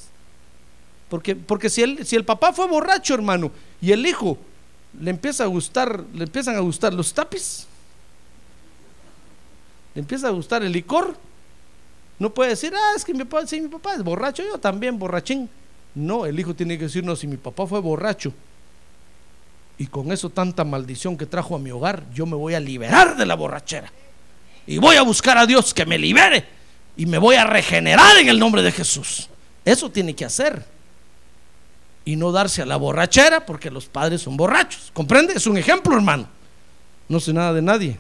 [1.09, 4.39] Porque, porque si, el, si el papá fue borracho, hermano, y el hijo
[5.01, 7.67] le empieza a gustar, le empiezan a gustar los tapis,
[9.95, 11.17] le empieza a gustar el licor,
[12.19, 15.49] no puede decir, ah, es que mi papá, mi papá es borracho, yo también borrachín.
[15.95, 18.33] No, el hijo tiene que decir, no, si mi papá fue borracho
[19.77, 23.17] y con eso tanta maldición que trajo a mi hogar, yo me voy a liberar
[23.17, 23.91] de la borrachera
[24.67, 26.47] y voy a buscar a Dios que me libere
[26.97, 29.29] y me voy a regenerar en el nombre de Jesús.
[29.65, 30.65] Eso tiene que hacer.
[32.05, 34.91] Y no darse a la borrachera porque los padres son borrachos.
[34.93, 35.35] ¿Comprende?
[35.35, 36.29] Es un ejemplo, hermano.
[37.09, 37.99] No sé nada de nadie.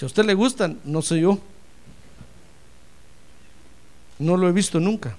[0.00, 1.38] Si a usted le gustan, no sé yo.
[4.18, 5.14] No lo he visto nunca.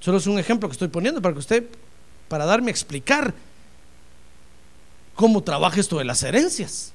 [0.00, 1.68] Solo es un ejemplo que estoy poniendo para que usted,
[2.26, 3.32] para darme a explicar
[5.14, 6.92] cómo trabaja esto de las herencias.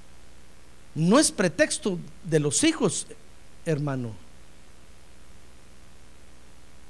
[0.95, 3.07] No es pretexto de los hijos,
[3.65, 4.11] hermano.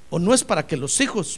[0.09, 1.37] O no es para que los hijos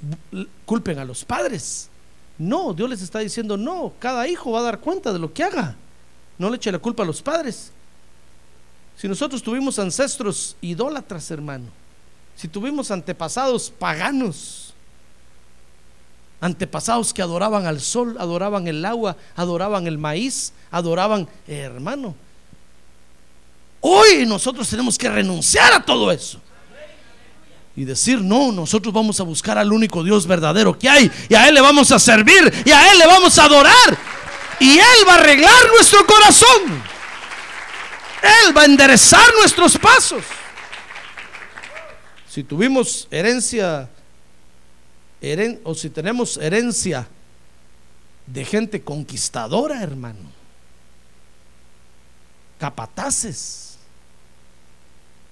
[0.66, 1.90] culpen a los padres.
[2.38, 5.44] No, Dios les está diciendo, no, cada hijo va a dar cuenta de lo que
[5.44, 5.76] haga.
[6.42, 7.72] No le eche la culpa a los padres.
[8.98, 11.68] Si nosotros tuvimos ancestros idólatras, hermano,
[12.36, 14.74] si tuvimos antepasados paganos,
[16.40, 22.16] antepasados que adoraban al sol, adoraban el agua, adoraban el maíz, adoraban, hermano,
[23.84, 26.40] Hoy nosotros tenemos que renunciar a todo eso.
[27.76, 31.12] Y decir, no, nosotros vamos a buscar al único Dios verdadero que hay.
[31.30, 32.52] Y a Él le vamos a servir.
[32.66, 34.11] Y a Él le vamos a adorar.
[34.62, 36.84] Y Él va a arreglar nuestro corazón.
[38.22, 40.24] Él va a enderezar nuestros pasos.
[42.30, 43.90] Si tuvimos herencia,
[45.64, 47.08] o si tenemos herencia
[48.28, 50.30] de gente conquistadora, hermano,
[52.60, 53.80] capataces,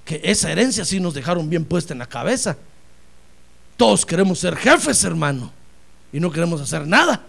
[0.05, 2.57] que esa herencia sí nos dejaron bien puesta en la cabeza.
[3.77, 5.53] Todos queremos ser jefes, hermano,
[6.11, 7.23] y no queremos hacer nada.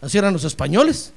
[0.00, 1.12] Así eran los españoles.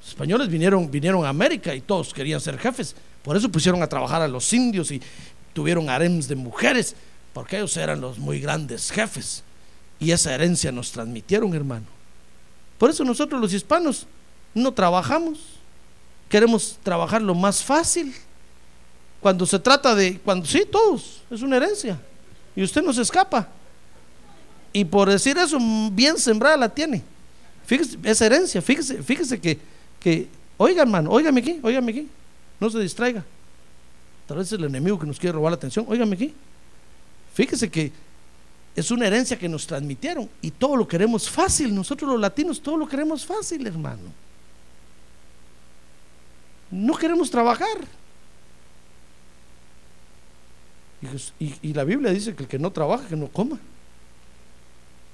[0.00, 2.94] Los españoles vinieron, vinieron a América y todos querían ser jefes.
[3.22, 5.00] Por eso pusieron a trabajar a los indios y
[5.52, 6.96] tuvieron harems de mujeres,
[7.32, 9.44] porque ellos eran los muy grandes jefes.
[10.00, 11.86] Y esa herencia nos transmitieron, hermano.
[12.78, 14.06] Por eso nosotros los hispanos
[14.54, 15.38] no trabajamos.
[16.28, 18.12] Queremos trabajar lo más fácil.
[19.20, 22.00] Cuando se trata de, cuando sí, todos, es una herencia.
[22.56, 23.48] Y usted no se escapa.
[24.72, 25.58] Y por decir eso,
[25.92, 27.04] bien sembrada la tiene.
[27.66, 29.58] Fíjese, esa herencia, fíjese, fíjese que,
[30.00, 32.08] que, oiga hermano, óigame aquí, óigame aquí,
[32.60, 33.24] no se distraiga.
[34.26, 36.34] Tal vez es el enemigo que nos quiere robar la atención, óigame aquí.
[37.34, 37.92] Fíjese que
[38.74, 41.74] es una herencia que nos transmitieron y todo lo queremos fácil.
[41.74, 44.12] Nosotros los latinos todo lo queremos fácil, hermano.
[46.70, 47.78] No queremos trabajar.
[51.38, 53.58] Y, la Biblia dice que el que no trabaja, que no coma.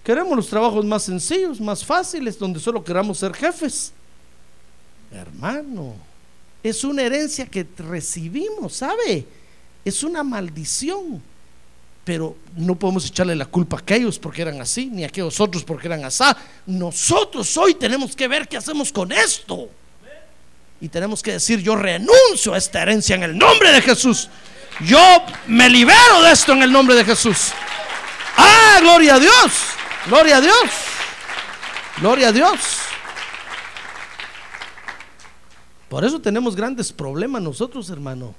[0.08, 3.92] Queremos los trabajos más sencillos, más fáciles, donde solo queramos ser jefes.
[5.12, 5.96] Hermano,
[6.62, 9.26] es una herencia que recibimos, ¿sabe?
[9.84, 11.22] Es una maldición.
[12.06, 15.62] Pero no podemos echarle la culpa a aquellos porque eran así, ni a aquellos otros
[15.62, 16.24] porque eran así.
[16.64, 19.68] Nosotros hoy tenemos que ver qué hacemos con esto.
[20.80, 24.30] Y tenemos que decir, yo renuncio a esta herencia en el nombre de Jesús.
[24.86, 27.52] Yo me libero de esto en el nombre de Jesús.
[28.38, 29.77] Ah, gloria a Dios.
[30.06, 30.70] Gloria a Dios.
[32.00, 32.60] Gloria a Dios.
[35.88, 38.34] Por eso tenemos grandes problemas nosotros, hermano.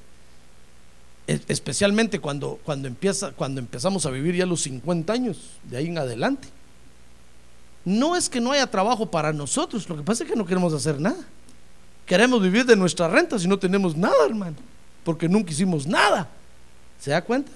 [1.27, 5.87] E, especialmente cuando, cuando, empieza, cuando empezamos a vivir ya los 50 años, de ahí
[5.87, 6.47] en adelante.
[7.85, 10.73] No es que no haya trabajo para nosotros, lo que pasa es que no queremos
[10.73, 11.23] hacer nada.
[12.05, 14.57] Queremos vivir de nuestra renta si no tenemos nada, hermano,
[15.03, 16.27] porque nunca hicimos nada.
[16.99, 17.51] ¿Se da cuenta?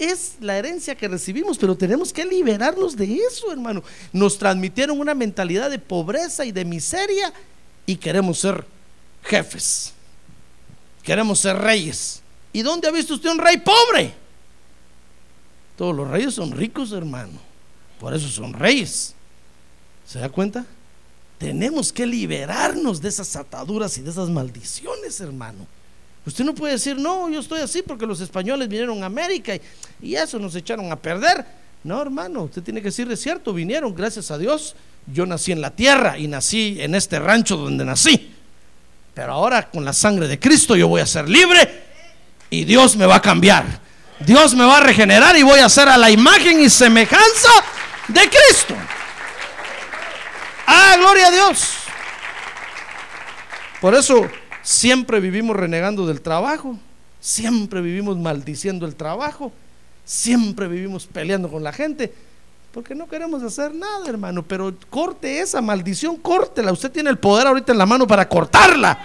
[0.00, 3.84] Es la herencia que recibimos, pero tenemos que liberarnos de eso, hermano.
[4.12, 7.32] Nos transmitieron una mentalidad de pobreza y de miseria
[7.84, 8.64] y queremos ser
[9.22, 9.92] jefes.
[11.02, 12.22] Queremos ser reyes.
[12.52, 14.14] ¿Y dónde ha visto usted un rey pobre?
[15.76, 17.38] Todos los reyes son ricos, hermano.
[17.98, 19.14] Por eso son reyes.
[20.06, 20.64] ¿Se da cuenta?
[21.38, 25.66] Tenemos que liberarnos de esas ataduras y de esas maldiciones, hermano.
[26.26, 29.54] Usted no puede decir, no, yo estoy así porque los españoles vinieron a América
[30.02, 31.44] y, eso nos echaron a perder.
[31.82, 34.76] No, hermano, usted tiene que decir, es cierto, vinieron, gracias a Dios.
[35.06, 38.34] Yo nací en la tierra y nací en este rancho donde nací.
[39.14, 41.84] Pero ahora con la sangre de Cristo yo voy a ser libre
[42.50, 43.64] y Dios me va a cambiar.
[44.20, 47.50] Dios me va a regenerar y voy a ser a la imagen y semejanza
[48.08, 48.74] de Cristo.
[50.66, 51.76] Ah, gloria a Dios.
[53.80, 54.28] Por eso
[54.62, 56.78] Siempre vivimos renegando del trabajo,
[57.20, 59.52] siempre vivimos maldiciendo el trabajo,
[60.04, 62.12] siempre vivimos peleando con la gente,
[62.72, 64.42] porque no queremos hacer nada, hermano.
[64.42, 66.72] Pero corte esa maldición, córtela.
[66.72, 68.98] Usted tiene el poder ahorita en la mano para cortarla.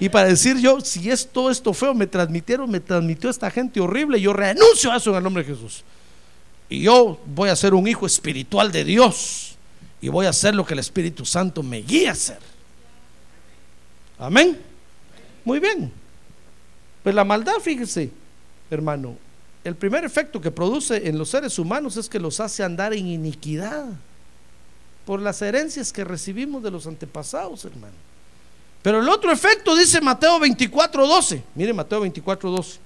[0.00, 3.80] Y para decir yo, si es todo esto feo, me transmitieron, me transmitió esta gente
[3.80, 5.82] horrible, yo renuncio a eso en el nombre de Jesús.
[6.68, 9.56] Y yo voy a ser un hijo espiritual de Dios.
[10.00, 12.38] Y voy a hacer lo que el Espíritu Santo me guía a hacer.
[14.18, 14.67] Amén.
[15.44, 15.92] Muy bien.
[17.02, 18.10] Pues la maldad, fíjese,
[18.70, 19.16] hermano,
[19.64, 23.06] el primer efecto que produce en los seres humanos es que los hace andar en
[23.06, 23.86] iniquidad
[25.04, 27.94] por las herencias que recibimos de los antepasados, hermano.
[28.82, 31.42] Pero el otro efecto dice Mateo 24, 12.
[31.54, 32.78] Mire Mateo 24, 12.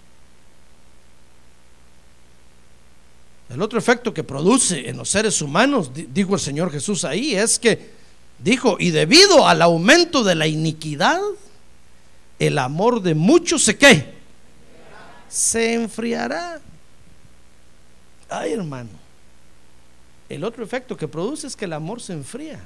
[3.51, 7.59] El otro efecto que produce en los seres humanos, dijo el Señor Jesús ahí, es
[7.59, 7.91] que
[8.39, 11.21] dijo, y debido al aumento de la iniquidad,
[12.43, 14.14] el amor de muchos se qué?
[15.28, 16.61] Se enfriará.
[18.28, 18.90] Ay, hermano.
[20.28, 22.59] El otro efecto que produce es que el amor se enfría.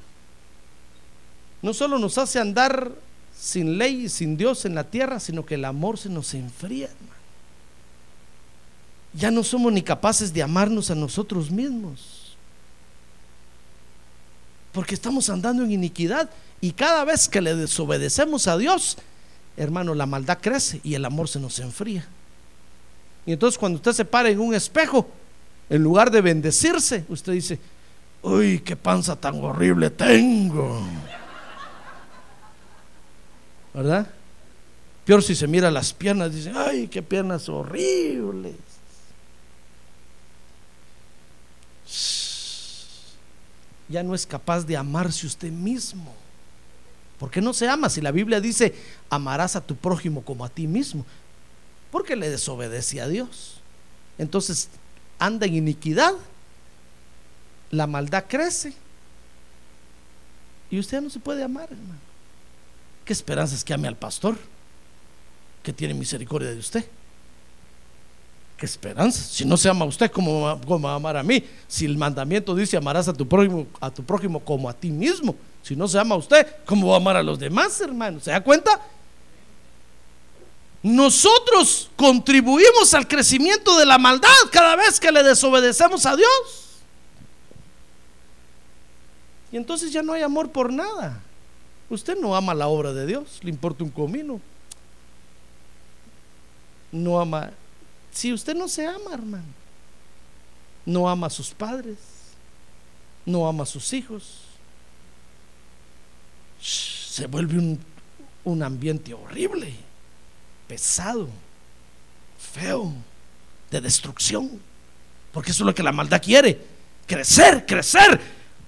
[1.61, 2.91] No solo nos hace andar
[3.39, 6.87] sin ley y sin Dios en la tierra, sino que el amor se nos enfría,
[6.87, 7.21] hermano.
[9.13, 12.35] Ya no somos ni capaces de amarnos a nosotros mismos.
[14.73, 16.31] Porque estamos andando en iniquidad
[16.63, 18.97] y cada vez que le desobedecemos a Dios,
[19.57, 22.07] hermano, la maldad crece y el amor se nos enfría.
[23.25, 25.09] Y entonces cuando usted se para en un espejo,
[25.69, 27.59] en lugar de bendecirse, usted dice,
[28.23, 30.87] uy, qué panza tan horrible tengo.
[33.75, 34.07] ¿Verdad?
[35.05, 38.55] Peor si se mira las piernas, dice, ay, qué piernas horribles.
[43.89, 46.13] Ya no es capaz de amarse usted mismo.
[47.19, 48.75] ¿Por qué no se ama si la Biblia dice
[49.09, 51.05] amarás a tu prójimo como a ti mismo?
[51.91, 53.61] Porque le desobedece a Dios.
[54.19, 54.69] Entonces
[55.19, 56.13] anda en iniquidad,
[57.71, 58.75] la maldad crece
[60.71, 62.01] y usted no se puede amar, hermano.
[63.05, 64.37] ¿Qué esperanza es que ame al pastor?
[65.63, 66.85] Que tiene misericordia de usted.
[68.57, 69.23] ¿Qué esperanza?
[69.23, 71.45] Si no se ama a usted, ¿cómo, va a amar a mí?
[71.69, 75.37] Si el mandamiento dice amarás a tu prójimo, a tu prójimo como a ti mismo.
[75.67, 78.23] Si no se ama a usted, ¿cómo va a amar a los demás, hermanos?
[78.23, 78.81] ¿Se da cuenta?
[80.81, 86.29] Nosotros contribuimos al crecimiento de la maldad cada vez que le desobedecemos a Dios.
[89.51, 91.21] Y entonces ya no hay amor por nada.
[91.91, 94.41] Usted no ama la obra de Dios, le importa un comino.
[96.93, 97.51] No ama.
[98.13, 99.53] Si usted no se ama, hermano,
[100.85, 101.99] no ama a sus padres,
[103.25, 104.46] no ama a sus hijos,
[106.61, 107.79] se vuelve un,
[108.45, 109.75] un ambiente horrible,
[110.69, 111.29] pesado,
[112.39, 112.93] feo,
[113.71, 114.61] de destrucción.
[115.33, 116.61] Porque eso es lo que la maldad quiere,
[117.07, 118.21] crecer, crecer,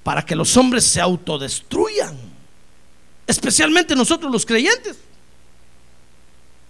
[0.02, 2.16] para que los hombres se autodestruyan.
[3.26, 4.96] Especialmente nosotros los creyentes.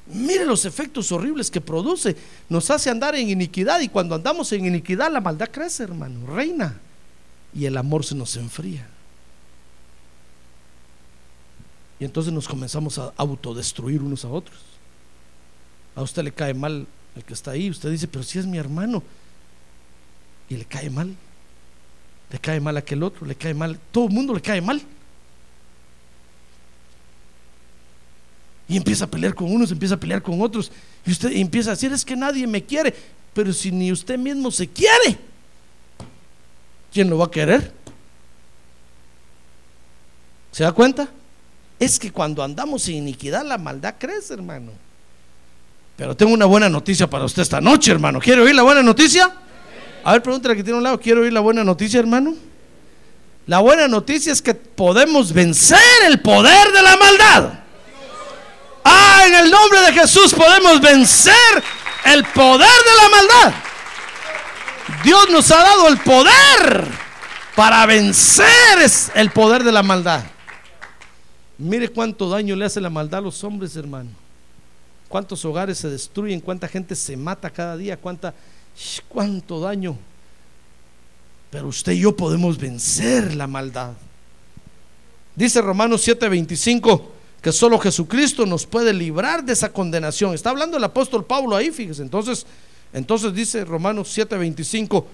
[0.07, 2.17] Mire los efectos horribles que produce.
[2.49, 6.81] Nos hace andar en iniquidad y cuando andamos en iniquidad la maldad crece, hermano, reina.
[7.55, 8.89] Y el amor se nos enfría.
[12.01, 14.59] Y entonces nos comenzamos a autodestruir unos a otros.
[15.97, 16.87] A usted le cae mal
[17.17, 17.71] el que está ahí.
[17.71, 19.03] Usted dice, pero si es mi hermano.
[20.49, 21.15] Y le cae mal.
[22.31, 23.81] Le cae mal aquel otro, le cae mal.
[23.91, 24.81] Todo el mundo le cae mal.
[28.69, 30.71] Y empieza a pelear con unos, empieza a pelear con otros.
[31.07, 32.95] Y usted empieza a decir, es que nadie me quiere.
[33.33, 35.19] Pero si ni usted mismo se quiere,
[36.93, 37.73] ¿quién lo va a querer?
[40.53, 41.09] ¿Se da cuenta?
[41.79, 44.73] Es que cuando andamos en iniquidad, la maldad crece, hermano.
[45.97, 48.21] Pero tengo una buena noticia para usted esta noche, hermano.
[48.21, 49.33] ¿Quiere oír la buena noticia?
[50.05, 51.01] A ver, pregúntale que tiene un lado.
[51.01, 52.35] ¿Quiere oír la buena noticia, hermano?
[53.47, 57.53] La buena noticia es que podemos vencer el poder de la maldad.
[58.85, 61.35] Ah, en el nombre de Jesús podemos vencer
[62.05, 63.55] el poder de la maldad.
[65.03, 66.89] Dios nos ha dado el poder
[67.55, 68.47] para vencer
[69.15, 70.23] el poder de la maldad.
[71.59, 74.11] Mire cuánto daño le hace la maldad a los hombres, hermano.
[75.09, 78.33] Cuántos hogares se destruyen, cuánta gente se mata cada día, cuánta,
[79.09, 79.97] cuánto daño.
[81.51, 83.93] Pero usted y yo podemos vencer la maldad.
[85.35, 87.03] Dice Romanos 7:25
[87.41, 90.35] que solo Jesucristo nos puede librar de esa condenación.
[90.35, 92.03] Está hablando el apóstol Pablo ahí, fíjese.
[92.03, 92.47] Entonces,
[92.93, 95.05] entonces dice Romanos 7:25,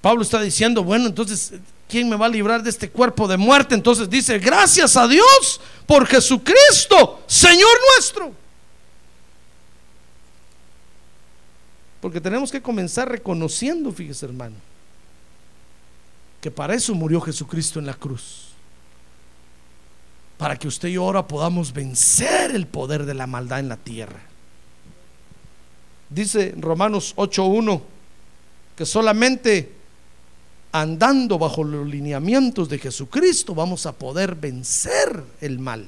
[0.00, 1.54] Pablo está diciendo, bueno, entonces,
[1.88, 3.74] ¿quién me va a librar de este cuerpo de muerte?
[3.74, 8.32] Entonces dice, gracias a Dios por Jesucristo, Señor nuestro.
[12.00, 14.56] Porque tenemos que comenzar reconociendo, fíjese hermano,
[16.40, 18.54] que para eso murió Jesucristo en la cruz
[20.36, 23.76] para que usted y yo ahora podamos vencer el poder de la maldad en la
[23.76, 24.20] tierra.
[26.10, 27.80] Dice Romanos 8.1
[28.76, 29.72] que solamente
[30.74, 35.86] andando bajo los lineamientos de Jesucristo vamos a poder vencer el mal.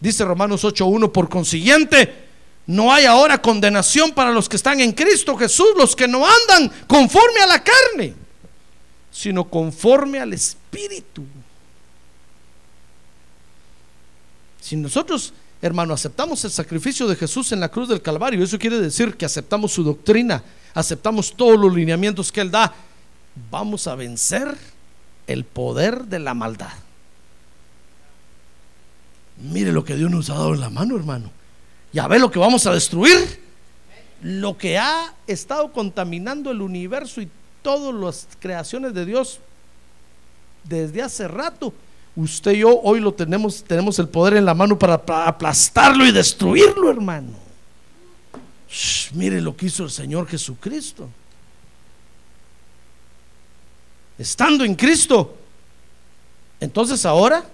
[0.00, 2.24] Dice Romanos 8.1, por consiguiente,
[2.66, 6.72] no hay ahora condenación para los que están en Cristo Jesús, los que no andan
[6.86, 8.14] conforme a la carne,
[9.12, 11.22] sino conforme al Espíritu.
[14.62, 18.80] Si nosotros, hermano, aceptamos el sacrificio de Jesús en la cruz del Calvario, eso quiere
[18.80, 22.74] decir que aceptamos su doctrina, aceptamos todos los lineamientos que Él da,
[23.50, 24.56] vamos a vencer
[25.26, 26.72] el poder de la maldad.
[29.38, 31.30] Mire lo que Dios nos ha dado en la mano, hermano.
[31.92, 33.42] Ya ve lo que vamos a destruir.
[34.22, 37.28] Lo que ha estado contaminando el universo y
[37.62, 39.40] todas las creaciones de Dios
[40.64, 41.74] desde hace rato
[42.16, 46.12] Usted y yo hoy lo tenemos, tenemos el poder en la mano para, aplastarlo y
[46.12, 47.30] destruirlo, hermano.
[49.14, 51.08] mire lo que hizo el Señor Jesucristo.
[54.18, 55.36] Estando en Cristo.
[56.60, 57.44] Entonces ahora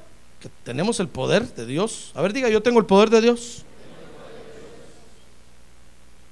[0.41, 3.65] que tenemos el poder de Dios, a ver diga, yo tengo el poder de Dios.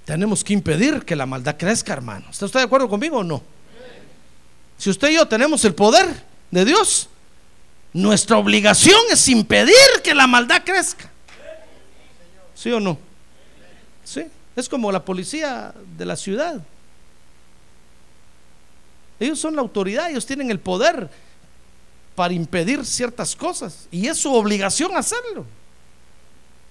[0.04, 2.26] Tenemos que impedir que la maldad crezca, hermano.
[2.30, 3.42] ¿Está usted de acuerdo conmigo o no?
[4.78, 7.08] Si usted y yo tenemos el poder de Dios,
[7.92, 11.10] nuestra obligación es impedir que la maldad crezca.
[12.54, 12.98] ¿Sí o no?
[14.04, 14.24] Sí.
[14.56, 16.60] Es como la policía de la ciudad.
[19.20, 21.10] Ellos son la autoridad, ellos tienen el poder
[22.14, 23.88] para impedir ciertas cosas.
[23.90, 25.44] Y es su obligación hacerlo.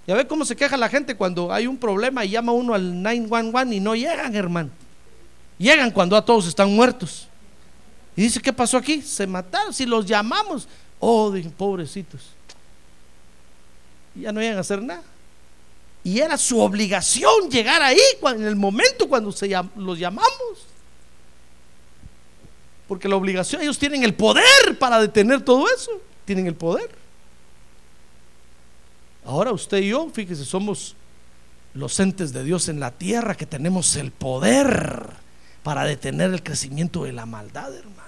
[0.05, 3.01] Ya ve cómo se queja la gente cuando hay un problema y llama uno al
[3.01, 4.69] 911 y no llegan, hermano.
[5.57, 7.27] Llegan cuando a todos están muertos.
[8.15, 9.01] Y dice, ¿qué pasó aquí?
[9.01, 9.73] Se mataron.
[9.73, 10.67] Si los llamamos,
[10.99, 12.21] Oh, pobrecitos.
[14.15, 15.03] Ya no iban a hacer nada.
[16.03, 20.66] Y era su obligación llegar ahí en el momento cuando se, los llamamos.
[22.87, 25.91] Porque la obligación, ellos tienen el poder para detener todo eso.
[26.25, 26.89] Tienen el poder.
[29.25, 30.95] Ahora usted y yo, fíjese, somos
[31.73, 35.09] los entes de Dios en la tierra que tenemos el poder
[35.63, 38.07] para detener el crecimiento de la maldad, hermano.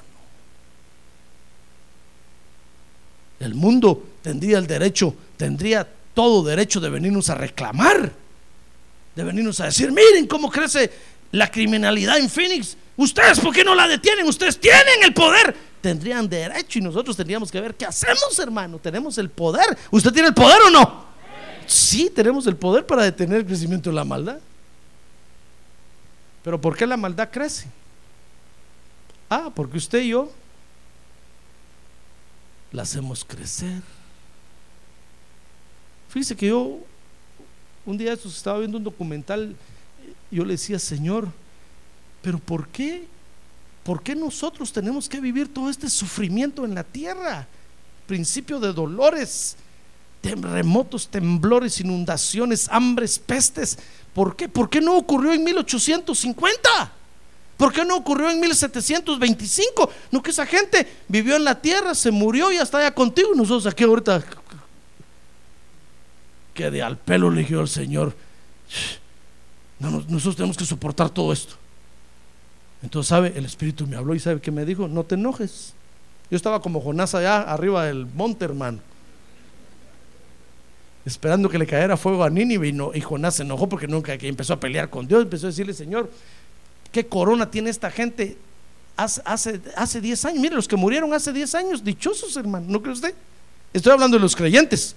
[3.40, 8.12] el mundo tendría el derecho, tendría todo derecho de venirnos a reclamar,
[9.16, 10.92] de venirnos a decir, miren cómo crece
[11.32, 12.76] la criminalidad en Phoenix.
[13.00, 14.28] Ustedes, ¿por qué no la detienen?
[14.28, 15.56] Ustedes tienen el poder.
[15.80, 18.78] Tendrían derecho y nosotros tendríamos que ver qué hacemos, hermano.
[18.78, 19.78] Tenemos el poder.
[19.90, 21.06] ¿Usted tiene el poder o no?
[21.66, 24.40] Sí, tenemos el poder para detener el crecimiento de la maldad.
[26.44, 27.70] Pero ¿por qué la maldad crece?
[29.30, 30.30] Ah, porque usted y yo
[32.74, 33.82] la hacemos crecer.
[36.10, 36.80] Fíjese que yo,
[37.86, 39.56] un día estaba viendo un documental,
[40.30, 41.30] yo le decía, Señor,
[42.22, 43.08] pero ¿por qué?
[43.84, 47.48] ¿Por qué nosotros tenemos que vivir todo este sufrimiento en la tierra?
[48.08, 49.56] Principio de dolores,
[50.22, 53.78] terremotos, temblores, inundaciones, hambres, pestes.
[54.14, 54.50] ¿Por qué?
[54.50, 56.92] ¿Por qué no ocurrió en 1850?
[57.58, 59.90] ¿Por qué no ocurrió en 1725?
[60.12, 63.32] No que esa gente vivió en la tierra, se murió y hasta allá contigo.
[63.36, 64.24] Nosotros aquí ahorita
[66.60, 68.14] que de al pelo eligió el Señor.
[69.80, 71.56] nosotros tenemos que soportar todo esto.
[72.82, 73.34] Entonces, ¿sabe?
[73.36, 74.88] El Espíritu me habló y ¿sabe qué me dijo?
[74.88, 75.74] No te enojes.
[76.32, 78.80] Yo estaba como Jonás allá arriba del monte, hermano.
[81.06, 84.54] Esperando que le cayera fuego a Nínive y, y Jonás se enojó porque nunca empezó
[84.54, 85.24] a pelear con Dios.
[85.24, 86.10] Empezó a decirle, Señor,
[86.92, 88.38] ¿qué corona tiene esta gente
[88.96, 90.40] hace, hace, hace 10 años?
[90.40, 92.66] Mire, los que murieron hace 10 años, dichosos, hermano.
[92.70, 93.14] ¿No cree usted?
[93.74, 94.96] Estoy hablando de los creyentes.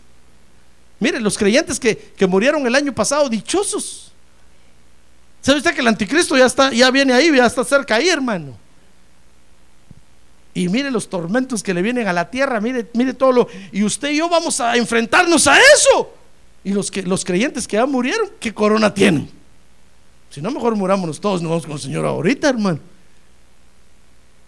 [1.01, 4.12] Mire, los creyentes que, que murieron el año pasado, dichosos.
[5.43, 8.57] ¿Sabe usted que el anticristo ya está, ya viene ahí, ya está cerca ahí, hermano?
[10.55, 13.49] Y mire los tormentos que le vienen a la tierra, mire, mire todo lo.
[13.73, 16.15] Y usted y yo vamos a enfrentarnos a eso.
[16.63, 19.29] Y los, que, los creyentes que ya murieron, ¿qué corona tienen?
[20.31, 22.79] Si no, mejor murámonos todos, no vamos con el Señor ahorita, hermano.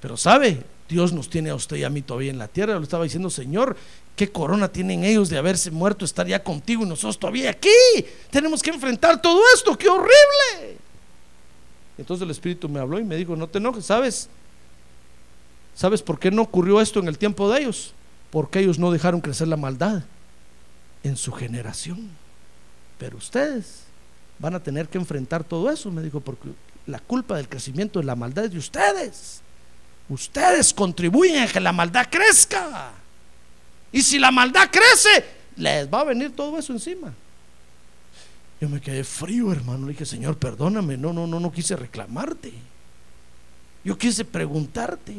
[0.00, 2.74] Pero sabe, Dios nos tiene a usted y a mí todavía en la tierra.
[2.74, 3.76] Lo estaba diciendo, Señor,
[4.14, 7.68] ¿qué corona tienen ellos de haberse muerto, estar ya contigo y nosotros todavía aquí?
[8.30, 10.63] Tenemos que enfrentar todo esto, qué horrible.
[11.96, 14.28] Entonces el Espíritu me habló y me dijo, no te enojes, ¿sabes?
[15.74, 17.92] ¿Sabes por qué no ocurrió esto en el tiempo de ellos?
[18.30, 20.02] Porque ellos no dejaron crecer la maldad
[21.02, 22.10] en su generación.
[22.98, 23.84] Pero ustedes
[24.38, 26.48] van a tener que enfrentar todo eso, me dijo, porque
[26.86, 29.40] la culpa del crecimiento de la maldad es de ustedes.
[30.08, 32.92] Ustedes contribuyen a que la maldad crezca.
[33.90, 35.24] Y si la maldad crece,
[35.56, 37.14] les va a venir todo eso encima.
[38.60, 39.86] Yo me quedé frío, hermano.
[39.86, 40.96] Le dije, Señor, perdóname.
[40.96, 42.52] No, no, no, no quise reclamarte.
[43.84, 45.14] Yo quise preguntarte.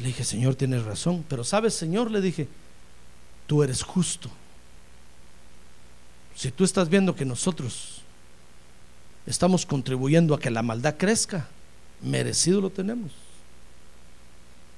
[0.00, 1.24] Le dije, Señor, tienes razón.
[1.28, 2.46] Pero sabes, Señor, le dije,
[3.46, 4.30] tú eres justo.
[6.36, 8.02] Si tú estás viendo que nosotros
[9.26, 11.48] estamos contribuyendo a que la maldad crezca,
[12.00, 13.10] merecido lo tenemos.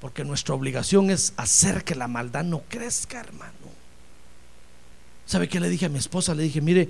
[0.00, 3.52] Porque nuestra obligación es hacer que la maldad no crezca, hermano.
[5.26, 6.34] ¿Sabe qué le dije a mi esposa?
[6.34, 6.88] Le dije, mire,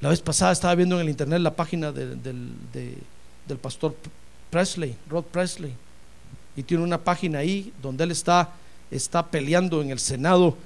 [0.00, 3.94] la vez pasada estaba viendo en el internet la página del pastor
[4.50, 5.74] Presley, Rod Presley,
[6.56, 8.50] y tiene una página ahí donde él está,
[8.90, 10.56] está peleando en el Senado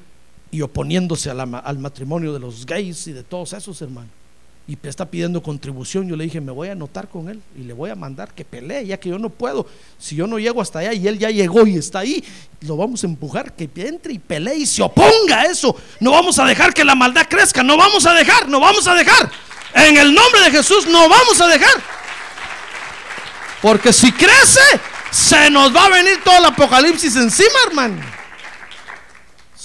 [0.51, 4.22] y oponiéndose al matrimonio de los gays y de todos esos hermanos
[4.69, 7.73] y está pidiendo contribución, yo le dije, me voy a anotar con él y le
[7.73, 9.67] voy a mandar que pelee, ya que yo no puedo.
[9.99, 12.25] Si yo no llego hasta allá y él ya llegó y está ahí,
[12.61, 15.75] lo vamos a empujar, que entre y pelee y se oponga a eso.
[15.99, 18.95] No vamos a dejar que la maldad crezca, no vamos a dejar, no vamos a
[18.95, 19.31] dejar.
[19.75, 21.83] En el nombre de Jesús no vamos a dejar.
[23.61, 24.61] Porque si crece,
[25.11, 28.22] se nos va a venir todo el apocalipsis encima, hermano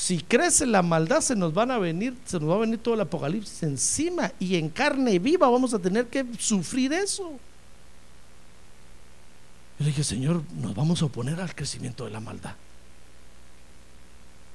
[0.07, 2.93] si crece la maldad, se nos van a venir, se nos va a venir todo
[2.93, 7.37] el apocalipsis encima y en carne viva vamos a tener que sufrir eso.
[9.77, 12.55] Yo dije, Señor, nos vamos a oponer al crecimiento de la maldad.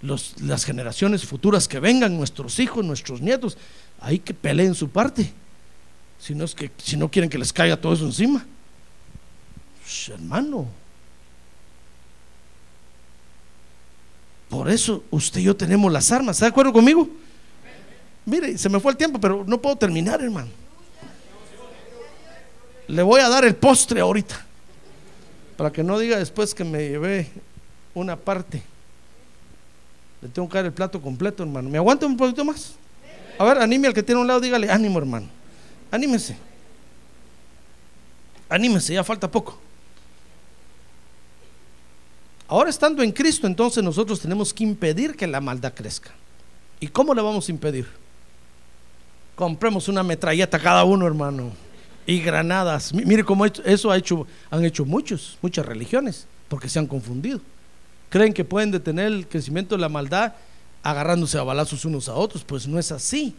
[0.01, 3.59] las generaciones futuras que vengan, nuestros hijos, nuestros nietos,
[4.01, 5.35] hay que peleen su parte.
[6.19, 8.47] Si no, es que, si no quieren que les caiga todo eso encima.
[10.09, 10.67] hermano,
[14.53, 16.37] Por eso usted y yo tenemos las armas.
[16.37, 17.09] ¿Está de acuerdo conmigo?
[18.27, 20.51] Mire, se me fue el tiempo, pero no puedo terminar, hermano.
[22.87, 24.45] Le voy a dar el postre ahorita.
[25.57, 27.31] Para que no diga después que me llevé
[27.95, 28.63] una parte.
[30.21, 31.71] Le tengo que dar el plato completo, hermano.
[31.71, 32.75] ¿Me aguanta un poquito más?
[33.39, 35.29] A ver, anime al que tiene un lado, dígale, ánimo, hermano.
[35.91, 36.37] Anímese.
[38.51, 39.59] Anímese, ya falta poco.
[42.53, 46.11] Ahora estando en Cristo, entonces nosotros tenemos que impedir que la maldad crezca.
[46.81, 47.87] ¿Y cómo le vamos a impedir?
[49.35, 51.51] Compremos una metralleta cada uno, hermano.
[52.05, 52.93] y granadas.
[52.93, 57.41] Mi- Mire cómo eso ha hecho, han hecho muchos, muchas religiones, porque se han confundido.
[58.11, 60.35] Creen que pueden detener el crecimiento de la maldad
[60.83, 63.35] agarrándose a balazos unos a otros, pues no es así.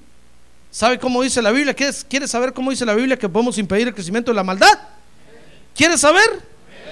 [0.72, 1.76] ¿Sabe cómo dice la Biblia?
[1.76, 4.80] ¿Quieres, ¿Quieres saber cómo dice la Biblia que podemos impedir el crecimiento de la maldad?
[5.76, 6.24] ¿Quieres saber?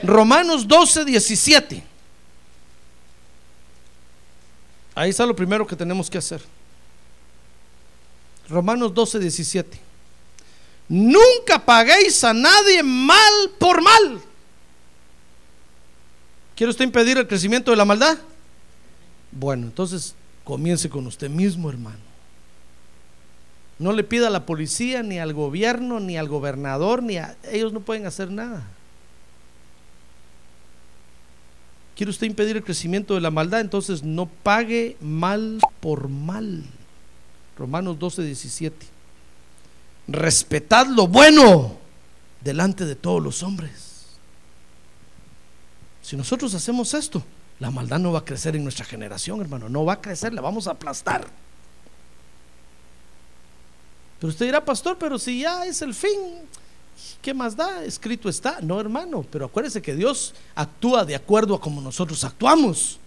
[0.03, 1.83] Romanos 12, 17.
[4.93, 6.41] Ahí está lo primero que tenemos que hacer.
[8.49, 9.79] Romanos 12, 17.
[10.89, 14.21] Nunca paguéis a nadie mal por mal.
[16.55, 18.17] ¿Quiere usted impedir el crecimiento de la maldad?
[19.31, 22.11] Bueno, entonces comience con usted mismo, hermano.
[23.79, 27.35] No le pida a la policía, ni al gobierno, ni al gobernador, ni a...
[27.51, 28.67] Ellos no pueden hacer nada.
[32.01, 33.59] ¿Quiere usted impedir el crecimiento de la maldad?
[33.59, 36.63] Entonces no pague mal por mal.
[37.55, 38.87] Romanos 12, 17.
[40.07, 41.77] Respetad lo bueno
[42.43, 44.07] delante de todos los hombres.
[46.01, 47.23] Si nosotros hacemos esto,
[47.59, 49.69] la maldad no va a crecer en nuestra generación, hermano.
[49.69, 51.27] No va a crecer, la vamos a aplastar.
[54.19, 56.17] Pero usted dirá, pastor, pero si ya es el fin,
[57.21, 57.83] ¿qué más da?
[57.83, 58.59] Escrito está.
[58.61, 62.99] No, hermano, pero acuérdese que Dios actúa de acuerdo a como nosotros actuamos.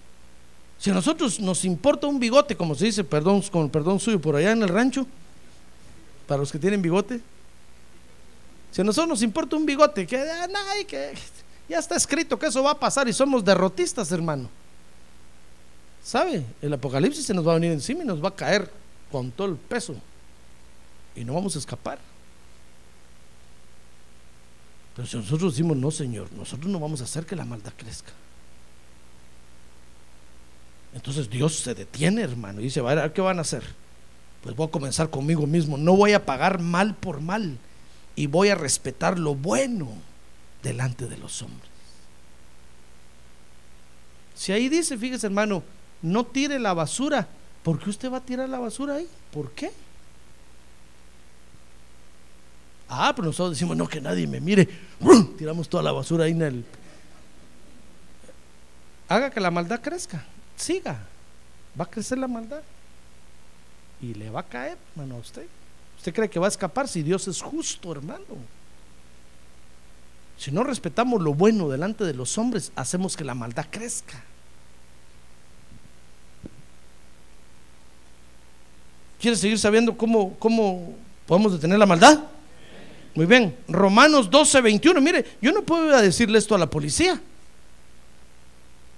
[0.79, 4.37] Si a nosotros nos importa un bigote, como se dice, perdón, con perdón suyo, por
[4.37, 5.07] allá en el rancho,
[6.27, 7.21] para los que tienen bigote,
[8.71, 10.49] si a nosotros nos importa un bigote, que, ah,
[10.87, 11.15] que
[11.69, 14.49] ya está escrito que eso va a pasar y somos derrotistas, hermano.
[16.03, 16.45] ¿Sabe?
[16.61, 18.71] El apocalipsis se nos va a venir encima y nos va a caer
[19.11, 19.95] con todo el peso
[21.17, 21.99] y no vamos a escapar.
[24.95, 28.13] Pero si nosotros decimos, no, Señor, nosotros no vamos a hacer que la maldad crezca.
[30.95, 33.65] Entonces Dios se detiene, hermano, y dice, "Va a ver, ¿qué van a hacer?
[34.43, 35.77] Pues voy a comenzar conmigo mismo.
[35.77, 37.59] No voy a pagar mal por mal
[38.15, 39.89] y voy a respetar lo bueno
[40.63, 41.71] delante de los hombres.
[44.35, 45.63] Si ahí dice, fíjese, hermano,
[46.03, 47.27] no tire la basura,
[47.63, 49.09] ¿por qué usted va a tirar la basura ahí?
[49.33, 49.73] ¿Por qué?
[52.97, 54.69] Ah, pero nosotros decimos, no, que nadie me mire.
[55.37, 56.65] Tiramos toda la basura ahí en el...
[59.09, 60.25] Haga que la maldad crezca.
[60.57, 60.99] Siga.
[61.79, 62.63] Va a crecer la maldad.
[64.01, 65.47] Y le va a caer, hermano, a usted.
[65.99, 68.25] ¿Usted cree que va a escapar si Dios es justo, hermano?
[70.39, 74.23] Si no respetamos lo bueno delante de los hombres, hacemos que la maldad crezca.
[79.21, 80.95] ¿Quieres seguir sabiendo cómo, cómo
[81.27, 82.25] podemos detener la maldad?
[83.15, 85.01] Muy bien, Romanos 12, 21.
[85.01, 87.21] Mire, yo no puedo decirle esto a la policía.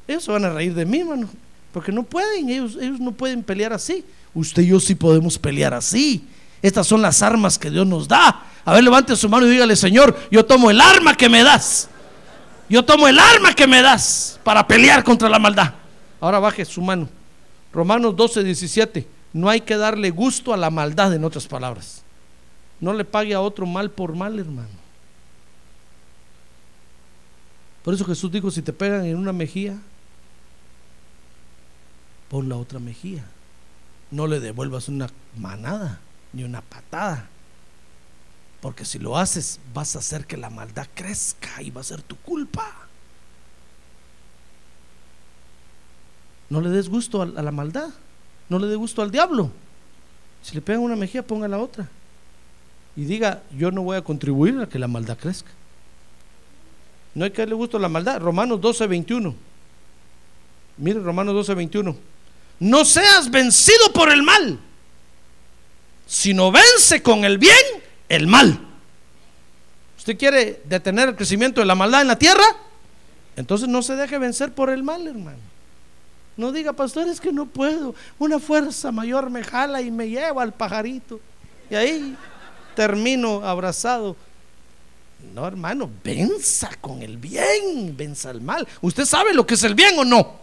[0.08, 1.28] Ellos se van a reír de mí, hermano,
[1.72, 4.04] porque no pueden, ellos, ellos no pueden pelear así.
[4.34, 6.24] Usted y yo sí podemos pelear así.
[6.62, 8.44] Estas son las armas que Dios nos da.
[8.64, 11.88] A ver, levante su mano y dígale, Señor, yo tomo el arma que me das.
[12.68, 15.74] Yo tomo el arma que me das para pelear contra la maldad.
[16.20, 17.08] Ahora baje su mano.
[17.72, 19.06] Romanos 12, 17.
[19.34, 22.02] No hay que darle gusto a la maldad, en otras palabras.
[22.80, 24.86] No le pague a otro mal por mal, hermano.
[27.82, 29.78] Por eso Jesús dijo, si te pegan en una mejilla,
[32.28, 33.24] pon la otra mejilla.
[34.10, 36.00] No le devuelvas una manada
[36.32, 37.28] ni una patada.
[38.60, 42.02] Porque si lo haces, vas a hacer que la maldad crezca y va a ser
[42.02, 42.86] tu culpa.
[46.48, 47.90] No le des gusto a, la maldad.
[48.48, 49.50] No le dé gusto al diablo.
[50.42, 51.88] Si le pegan una mejilla, ponga la otra.
[52.96, 55.50] Y diga, yo no voy a contribuir a que la maldad crezca.
[57.14, 58.20] No hay que darle gusto a la maldad.
[58.20, 59.34] Romanos 12, 21.
[60.78, 61.96] Mire, Romanos 12, 21.
[62.60, 64.58] No seas vencido por el mal,
[66.06, 67.56] sino vence con el bien
[68.08, 68.60] el mal.
[69.98, 72.44] ¿Usted quiere detener el crecimiento de la maldad en la tierra?
[73.34, 75.38] Entonces no se deje vencer por el mal, hermano.
[76.36, 77.94] No diga, pastor, es que no puedo.
[78.18, 81.20] Una fuerza mayor me jala y me lleva al pajarito.
[81.70, 82.16] Y ahí
[82.76, 84.14] termino abrazado.
[85.34, 88.68] No, hermano, venza con el bien, venza el mal.
[88.80, 90.36] ¿Usted sabe lo que es el bien o no?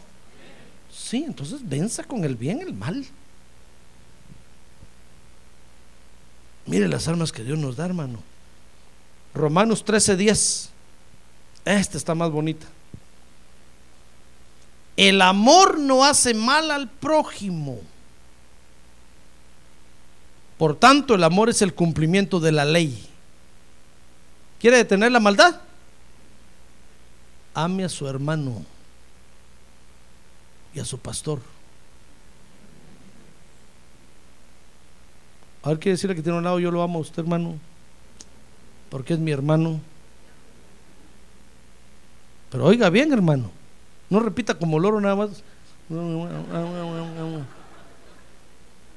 [0.92, 3.06] Sí, entonces venza con el bien el mal.
[6.66, 8.20] Mire las armas que Dios nos da, hermano.
[9.34, 10.70] Romanos 13:10.
[11.66, 12.68] Esta está más bonita.
[14.96, 17.80] El amor no hace mal al prójimo.
[20.64, 23.06] Por tanto, el amor es el cumplimiento de la ley.
[24.62, 25.60] ¿Quiere detener la maldad?
[27.54, 28.64] Ame a su hermano
[30.74, 31.42] y a su pastor.
[35.64, 37.56] A ver, quiere decirle que tiene un lado, yo lo amo a usted, hermano.
[38.90, 39.82] porque es mi hermano.
[42.52, 43.52] Pero oiga bien, hermano.
[44.10, 45.44] No repita como loro nada más.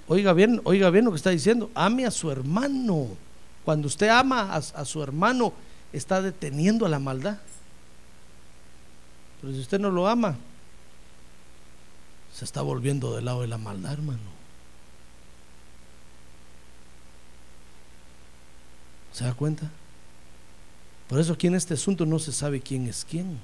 [0.09, 1.71] Oiga bien, oiga bien lo que está diciendo.
[1.75, 3.09] Ame a su hermano.
[3.65, 5.53] Cuando usted ama a, su hermano,
[5.93, 7.39] está deteniendo a la maldad.
[9.41, 10.37] Pero si usted no lo ama,
[12.33, 14.37] se está volviendo del lado de la maldad, hermano.
[19.13, 19.71] ¿Se da cuenta?
[21.09, 23.41] Por eso aquí en este asunto no se sabe quién es quién.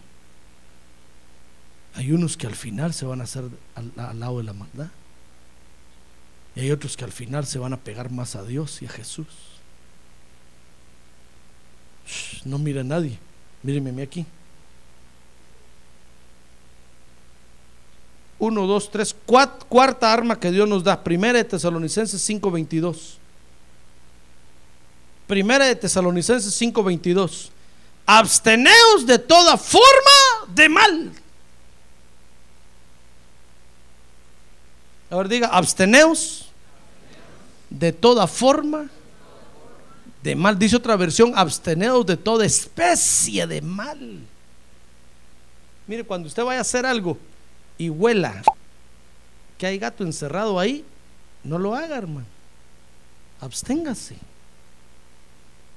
[1.94, 3.44] Hay unos que al final se van a hacer
[3.74, 4.88] al, lado de la maldad.
[6.54, 8.90] Y hay otros que al final se van a pegar más a Dios y a
[8.90, 9.26] Jesús.
[12.44, 13.18] No mire a nadie.
[13.62, 14.26] Míreme aquí.
[18.38, 19.16] 1, 2, 3,
[19.68, 21.02] cuarta arma que Dios nos da.
[21.04, 23.18] Primera de Tesalonicenses 5:22.
[25.28, 27.50] Primera de Tesalonicenses 5:22.
[28.04, 31.12] Absteneos de toda forma de mal.
[35.12, 36.46] A ver, diga, absteneos
[37.68, 38.88] de toda forma
[40.22, 40.58] de mal.
[40.58, 44.20] Dice otra versión, absteneos de toda especie de mal.
[45.86, 47.18] Mire, cuando usted vaya a hacer algo
[47.76, 48.42] y huela
[49.58, 50.82] que hay gato encerrado ahí,
[51.44, 52.26] no lo haga, hermano.
[53.38, 54.16] Absténgase.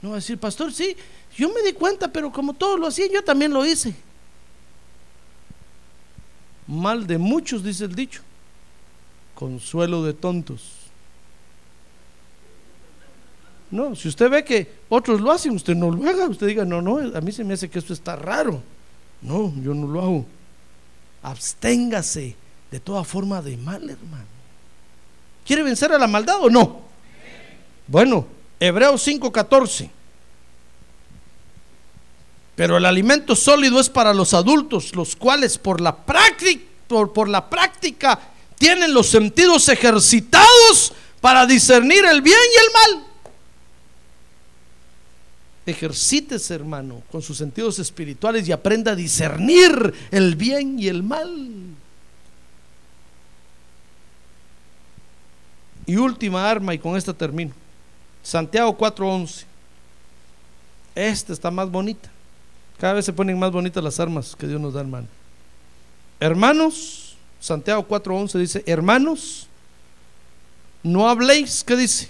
[0.02, 0.96] No va a decir, pastor, sí,
[1.36, 3.94] yo me di cuenta, pero como todos lo hacían, yo también lo hice.
[6.68, 8.22] Mal de muchos, dice el dicho.
[9.36, 10.62] Consuelo de tontos.
[13.70, 16.28] No, si usted ve que otros lo hacen, usted no lo haga.
[16.28, 18.62] Usted diga, no, no, a mí se me hace que esto está raro.
[19.22, 20.26] No, yo no lo hago.
[21.24, 22.36] Absténgase
[22.72, 24.26] de toda forma de mal, hermano.
[25.46, 26.82] ¿Quiere vencer a la maldad o no?
[27.88, 28.26] Bueno,
[28.60, 29.90] Hebreos 5:14.
[32.56, 37.28] Pero el alimento sólido es para los adultos, los cuales por la práctica, por, por
[37.28, 38.18] la práctica
[38.58, 43.08] tienen los sentidos ejercitados para discernir el bien y el mal.
[45.66, 51.50] Ejercítese, hermano, con sus sentidos espirituales y aprenda a discernir el bien y el mal.
[55.88, 57.54] Y última arma, y con esta termino.
[58.22, 59.46] Santiago 4:11.
[60.94, 62.10] Esta está más bonita.
[62.80, 65.08] Cada vez se ponen más bonitas las armas que Dios nos da, hermano.
[66.20, 67.05] Hermanos,
[67.46, 69.46] Santiago 4:11 dice, hermanos,
[70.82, 72.10] no habléis, ¿qué dice?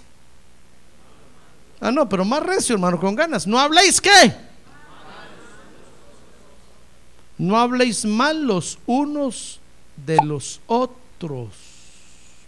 [1.81, 3.45] Ah, no, pero más recio, hermano, con ganas.
[3.45, 4.33] ¿No habléis qué?
[7.37, 9.59] No habléis mal los unos
[10.05, 11.49] de los otros.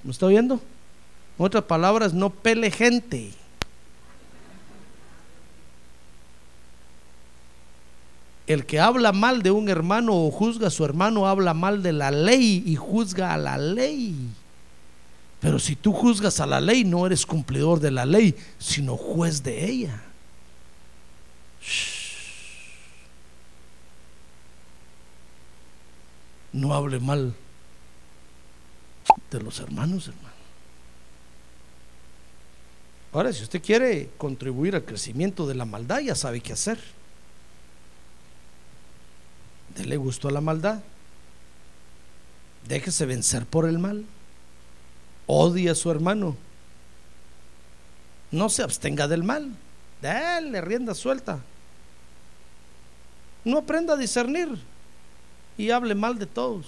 [0.01, 0.61] ¿Me está oyendo?
[1.37, 3.33] En otras palabras, no pele gente.
[8.47, 11.91] El que habla mal de un hermano o juzga a su hermano habla mal de
[11.91, 14.15] la ley y juzga a la ley.
[15.41, 19.43] Pero si tú juzgas a la ley, no eres cumplidor de la ley, sino juez
[19.43, 20.01] de ella.
[26.53, 27.35] No hable mal
[29.29, 30.27] de los hermanos, hermano.
[33.11, 36.79] Ahora, si usted quiere contribuir al crecimiento de la maldad, ya sabe qué hacer.
[39.77, 40.81] Dele gusto a la maldad.
[42.67, 44.05] Déjese vencer por el mal
[45.27, 46.35] odia a su hermano.
[48.31, 49.51] No se abstenga del mal.
[50.01, 51.39] Dale rienda suelta.
[53.43, 54.49] No aprenda a discernir
[55.57, 56.65] y hable mal de todos.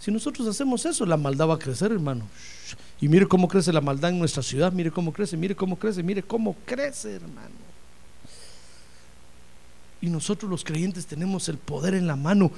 [0.00, 2.26] Si nosotros hacemos eso, la maldad va a crecer, hermano.
[3.00, 6.02] Y mire cómo crece la maldad en nuestra ciudad, mire cómo crece, mire cómo crece,
[6.02, 7.63] mire cómo crece, hermano.
[10.04, 12.50] Y nosotros los creyentes tenemos el poder en la mano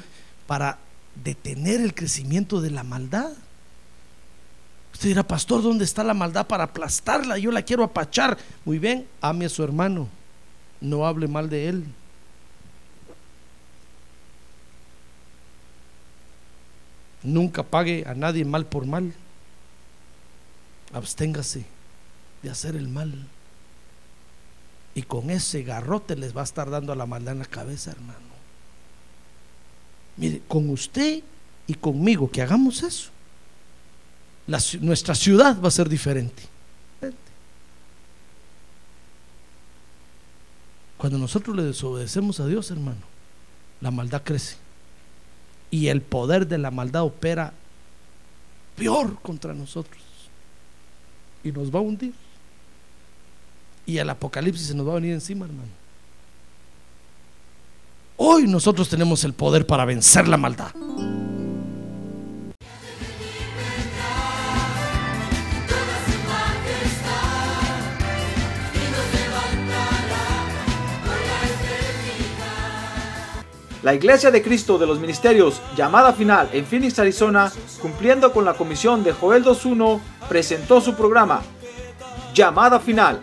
[0.48, 0.81] para
[1.23, 3.31] detener el crecimiento de la maldad.
[4.93, 7.39] Usted dirá, pastor, ¿dónde está la maldad para aplastarla?
[7.39, 8.36] Yo la quiero apachar.
[8.64, 10.09] Muy bien, ame a su hermano.
[10.81, 11.85] No hable mal de él.
[17.23, 19.14] Nunca pague a nadie mal por mal.
[20.93, 21.64] Absténgase
[22.43, 23.28] de hacer el mal.
[24.97, 27.90] Y con ese garrote les va a estar dando a la maldad en la cabeza,
[27.90, 28.18] hermano.
[30.16, 31.23] Mire, con usted
[31.66, 33.10] y conmigo que hagamos eso,
[34.81, 36.44] nuestra ciudad va a ser diferente.
[40.97, 43.02] Cuando nosotros le desobedecemos a Dios, hermano,
[43.82, 44.56] la maldad crece.
[45.70, 47.52] Y el poder de la maldad opera
[48.77, 50.02] peor contra nosotros.
[51.44, 52.14] Y nos va a hundir.
[53.87, 55.71] Y el apocalipsis se nos va a venir encima, hermano.
[58.19, 60.73] Hoy nosotros tenemos el poder para vencer la maldad.
[73.83, 78.55] La Iglesia de Cristo de los Ministerios, llamada final en Phoenix, Arizona, cumpliendo con la
[78.55, 81.41] comisión de Joel 2.1, presentó su programa,
[82.35, 83.23] Llamada Final.